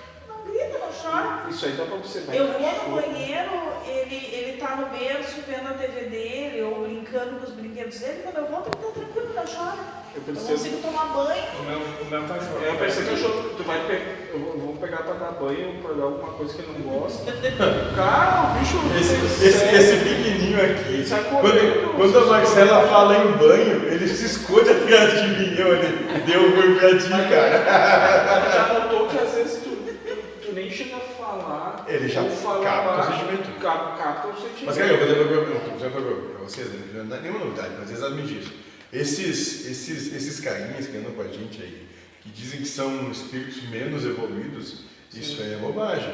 chora. 1.01 1.43
Isso 1.49 1.65
aí 1.65 1.71
dá 1.73 1.83
pra 1.85 1.95
observar. 1.95 2.35
Eu 2.35 2.47
vou 2.47 2.59
no 2.61 3.01
banheiro, 3.01 3.51
ele, 3.87 4.15
ele 4.33 4.57
tá 4.57 4.75
no 4.75 4.85
berço 4.87 5.41
vendo 5.47 5.67
a 5.69 5.73
TV 5.73 6.01
dele 6.09 6.61
ou 6.63 6.83
brincando 6.83 7.39
com 7.39 7.45
os 7.45 7.53
brinquedos 7.53 7.99
dele, 7.99 8.21
quando 8.23 8.37
eu 8.37 8.47
volto 8.51 8.67
ele 8.67 8.85
tá 8.85 8.91
tranquilo, 8.99 9.33
não 9.35 9.43
chora. 9.43 9.77
Eu 10.15 10.21
Eu 10.21 10.33
percebo. 10.33 10.47
consigo 10.57 10.77
tomar 10.81 11.05
banho. 11.13 11.43
O 11.59 11.63
meu, 11.63 11.77
o 11.79 12.05
meu 12.09 12.21
cachorro. 12.27 12.65
É, 12.65 12.69
eu 12.69 12.75
percebo 12.75 13.05
que 13.07 13.13
eu 13.13 13.17
choro. 13.17 13.49
Tu 13.55 13.63
vai 13.63 13.79
pe... 13.85 14.01
eu 14.33 14.39
vou- 14.39 14.53
eu 14.67 14.77
pegar 14.79 14.97
pra 14.97 15.13
dar 15.15 15.31
banho, 15.31 15.81
pra 15.81 15.93
dar 15.93 16.03
alguma 16.03 16.33
coisa 16.33 16.53
que 16.53 16.61
ele 16.61 16.83
não 16.85 16.99
gosta. 16.99 17.31
Cara, 17.95 18.51
o 18.51 18.59
bicho. 18.59 18.77
Esse, 18.99 19.45
esse, 19.47 19.75
esse 19.75 19.97
pequenininho 20.03 20.57
aqui, 20.63 21.03
quando, 21.41 21.95
quando 21.95 22.19
a 22.19 22.25
Marcela 22.25 22.87
fala 22.87 23.15
em 23.17 23.31
banho, 23.33 23.85
ele 23.91 24.07
se 24.07 24.25
esconde 24.25 24.69
atrás 24.69 25.13
de 25.21 25.27
mim. 25.29 25.55
Eu, 25.57 25.73
ele 25.75 26.21
deu 26.25 26.41
um 26.41 26.59
olhadinho, 26.59 27.29
cara. 27.29 28.51
Já 28.53 28.73
notou 28.79 29.07
que 29.07 29.17
às 29.17 29.33
vezes 29.33 29.63
tu, 29.63 29.69
tu, 29.69 30.15
tu 30.47 30.53
nem 30.53 30.69
chega 30.69 30.95
a 30.97 30.99
falar. 30.99 31.76
Ele 31.87 32.07
já 32.09 32.21
capta 32.23 32.99
o 33.01 33.13
sentimento. 33.13 33.59
Cap, 33.61 33.97
capta 33.97 34.27
o 34.27 34.33
sentimento. 34.35 34.65
Mas, 34.65 34.77
cara, 34.77 34.89
eu 34.91 34.97
vou 34.97 35.07
dizer 35.07 35.27
pra- 35.27 35.35
eu 35.35 35.59
vou 35.59 35.71
dizer 35.77 35.91
pra- 35.91 36.01
pra 36.01 36.43
vocês, 36.43 36.67
não 37.07 37.15
é 37.15 37.19
nenhuma 37.21 37.39
novidade, 37.45 37.73
mas 37.79 37.91
exatamente 37.91 38.39
isso. 38.39 38.53
Esses, 38.91 39.65
esses, 39.69 40.13
esses 40.13 40.39
carinhas 40.39 40.87
que 40.87 40.97
andam 40.97 41.11
com 41.13 41.21
a 41.21 41.27
gente 41.27 41.61
aí, 41.61 41.87
que 42.21 42.29
dizem 42.29 42.59
que 42.61 42.67
são 42.67 43.11
espíritos 43.11 43.61
menos 43.69 44.05
evoluídos, 44.05 44.85
isso 45.13 45.41
é 45.43 45.57
bobagem. 45.57 46.13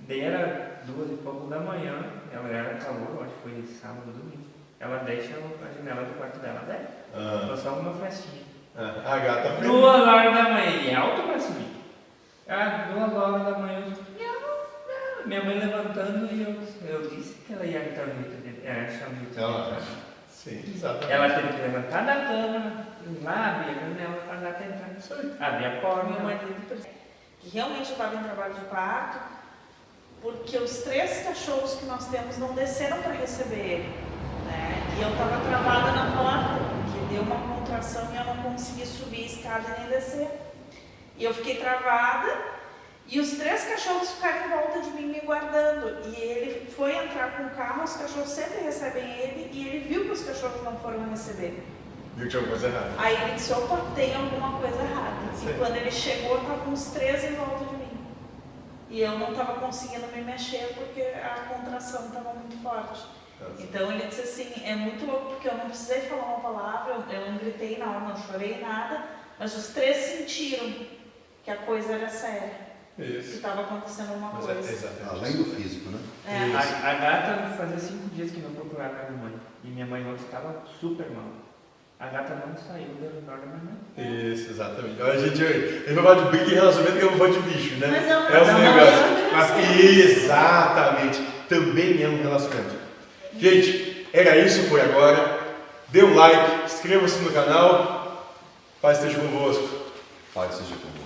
Daí 0.00 0.20
era 0.20 0.80
duas 0.86 1.10
e 1.10 1.14
pouco 1.16 1.48
da 1.48 1.58
manhã, 1.58 2.04
ela 2.32 2.48
era 2.48 2.74
calor, 2.74 3.24
acho 3.24 3.34
que 3.34 3.42
foi 3.42 3.64
sábado, 3.80 4.12
domingo. 4.12 4.44
Ela 4.78 4.98
deixa 4.98 5.32
a 5.34 5.72
janela 5.72 6.04
do 6.04 6.14
quarto 6.18 6.38
dela 6.38 6.60
aberta. 6.60 6.92
Ah, 7.14 7.56
só 7.56 7.70
uma 7.78 7.94
festinha. 7.94 8.42
ah, 8.76 9.02
a 9.14 9.18
gata. 9.18 9.48
Duas 9.62 10.06
horas 10.06 10.34
da 10.34 10.42
manhã, 10.50 10.70
ele 10.70 10.90
é 10.90 10.94
alto 10.94 11.22
pra 11.22 11.38
subir. 11.40 11.66
Ah, 12.48 12.88
duas 12.92 13.12
horas 13.14 13.44
da 13.44 13.58
manhã, 13.58 13.80
minha 15.26 15.44
mãe 15.44 15.58
levantando 15.58 16.32
e 16.32 16.42
eu, 16.42 16.88
eu 16.88 17.10
disse 17.10 17.34
que 17.46 17.52
ela 17.52 17.64
ia 17.64 17.84
entrar 17.84 18.06
no 18.06 18.14
grito 18.14 18.42
dele. 18.42 18.62
É, 18.64 18.86
achar 18.86 19.08
o 19.08 19.10
grito 19.10 19.34
dele. 19.34 19.42
Ela, 19.42 19.82
sim, 20.28 20.64
exatamente. 20.66 21.12
Ela 21.12 21.30
teve 21.30 21.48
que 21.48 21.62
levantar 21.62 22.06
da 22.06 22.14
cama, 22.14 22.86
ir 23.04 23.22
lá, 23.22 23.46
abrir 23.48 23.70
a 23.70 23.80
janela 23.80 24.22
para 24.26 24.36
dar 24.36 24.50
até 24.50 24.64
entrar. 24.66 25.48
Abrir 25.48 25.66
a 25.66 25.80
porta. 25.80 26.22
marido, 26.22 26.84
que 27.40 27.48
realmente 27.50 27.92
estava 27.92 28.16
em 28.16 28.22
trabalho 28.22 28.54
de 28.54 28.60
parto, 28.66 29.18
porque 30.22 30.56
os 30.58 30.78
três 30.78 31.22
cachorros 31.22 31.74
que 31.74 31.84
nós 31.86 32.06
temos 32.08 32.38
não 32.38 32.54
desceram 32.54 33.02
para 33.02 33.12
receber 33.12 33.56
ele. 33.56 33.88
Né? 34.46 34.96
E 34.98 35.02
eu 35.02 35.10
estava 35.10 35.40
travada 35.44 35.90
na 35.92 36.16
porta, 36.16 36.58
que 36.92 37.14
deu 37.14 37.22
uma 37.22 37.56
contração 37.56 38.12
e 38.12 38.16
eu 38.16 38.24
não 38.24 38.42
consegui 38.42 38.86
subir 38.86 39.22
a 39.22 39.26
escada 39.26 39.76
nem 39.78 39.88
descer. 39.88 40.28
E 41.16 41.24
eu 41.24 41.34
fiquei 41.34 41.56
travada 41.56 42.55
e 43.08 43.20
os 43.20 43.32
três 43.32 43.64
cachorros 43.64 44.10
ficaram 44.12 44.46
em 44.46 44.50
volta 44.50 44.80
de 44.80 44.90
mim 44.90 45.06
me 45.06 45.20
guardando. 45.20 46.08
E 46.08 46.20
ele 46.20 46.70
foi 46.70 46.96
entrar 46.96 47.36
com 47.36 47.44
o 47.44 47.50
carro, 47.50 47.84
os 47.84 47.94
cachorros 47.94 48.28
sempre 48.28 48.64
recebem 48.64 49.04
ele 49.04 49.50
e 49.52 49.68
ele 49.68 49.88
viu 49.88 50.04
que 50.04 50.10
os 50.10 50.24
cachorros 50.24 50.62
não 50.64 50.76
foram 50.78 51.08
receber. 51.08 51.62
Viu 52.16 52.24
que 52.24 52.30
tinha 52.30 52.40
alguma 52.40 52.58
coisa 52.58 52.68
errada. 52.68 52.94
Aí 52.98 53.22
ele 53.22 53.34
disse, 53.34 53.52
opa, 53.52 53.78
tem 53.94 54.14
alguma 54.16 54.58
coisa 54.58 54.82
errada. 54.82 55.36
Sim. 55.36 55.50
E 55.50 55.54
quando 55.54 55.76
ele 55.76 55.90
chegou, 55.90 56.38
estavam 56.38 56.72
uns 56.72 56.86
três 56.86 57.24
em 57.24 57.34
volta 57.34 57.64
de 57.64 57.76
mim. 57.76 58.06
E 58.90 59.00
eu 59.00 59.18
não 59.18 59.30
estava 59.30 59.60
conseguindo 59.60 60.06
me 60.08 60.22
mexer 60.22 60.74
porque 60.74 61.02
a 61.02 61.52
contração 61.52 62.06
estava 62.06 62.34
muito 62.34 62.60
forte. 62.62 63.04
Então 63.58 63.92
ele 63.92 64.06
disse 64.06 64.22
assim, 64.22 64.64
é 64.64 64.74
muito 64.74 65.04
louco 65.04 65.32
porque 65.32 65.48
eu 65.48 65.54
não 65.54 65.66
precisei 65.66 66.02
falar 66.02 66.24
uma 66.24 66.40
palavra, 66.40 66.94
eu, 66.94 67.30
não 67.30 67.36
gritei 67.38 67.80
hora, 67.82 68.00
não 68.00 68.16
chorei 68.16 68.60
nada, 68.60 69.04
mas 69.38 69.54
os 69.54 69.68
três 69.68 69.96
sentiram 69.96 70.72
que 71.44 71.50
a 71.50 71.56
coisa 71.56 71.92
era 71.92 72.08
séria, 72.08 72.65
que 72.96 73.02
Isso. 73.02 73.36
estava 73.36 73.60
acontecendo 73.62 74.08
alguma 74.10 74.32
Mas 74.32 74.48
é, 74.48 74.54
coisa. 74.54 74.72
exatamente. 74.72 75.08
Além 75.10 75.32
do 75.36 75.44
físico, 75.44 75.90
né? 75.90 75.98
É. 76.26 76.56
A, 76.56 76.90
a 76.90 76.94
gata 76.94 77.56
fazia 77.56 77.78
cinco 77.78 78.08
dias 78.14 78.30
que 78.30 78.40
não 78.40 78.50
procurava 78.52 78.94
a 79.06 79.10
minha 79.10 79.22
mãe. 79.24 79.34
E 79.64 79.68
minha 79.68 79.86
mãe 79.86 80.02
ontem 80.06 80.24
estava 80.24 80.62
super 80.80 81.10
mal. 81.10 81.24
A 81.98 82.06
gata 82.08 82.34
não 82.46 82.54
saiu 82.56 82.88
do 82.88 83.02
redor 83.02 83.38
da 83.38 83.46
minha 83.46 83.60
mãe. 83.64 84.32
Isso, 84.32 84.50
exatamente. 84.50 85.00
Olha, 85.00 85.18
gente, 85.18 85.42
ele 85.42 85.94
vai 85.94 86.04
falar 86.04 86.22
de 86.24 86.28
briga 86.30 86.50
e 86.50 86.54
relacionamento 86.54 86.98
que 86.98 87.04
eu 87.04 87.10
vou 87.10 87.18
falar 87.18 87.30
de 87.30 87.40
bicho, 87.50 87.74
né? 87.76 87.86
Mas 87.90 88.06
é 88.06 88.18
um- 88.18 88.20
é 88.20 88.36
é 88.36 88.42
um 88.42 88.44
relacionamento. 88.44 89.32
Mas, 89.32 89.50
exatamente. 90.24 91.22
Também 91.48 92.02
é 92.02 92.08
um 92.08 92.22
relacionamento. 92.22 92.76
Gente, 93.38 94.06
era 94.12 94.36
isso 94.38 94.68
por 94.68 94.80
agora. 94.80 95.40
Dê 95.88 96.02
um 96.02 96.14
like, 96.14 96.64
inscreva-se 96.64 97.18
no 97.20 97.30
canal. 97.32 98.26
Paz 98.82 98.98
esteja 98.98 99.18
convosco. 99.20 99.68
Paz 100.34 100.54
seja 100.54 100.74
convosco. 100.74 101.05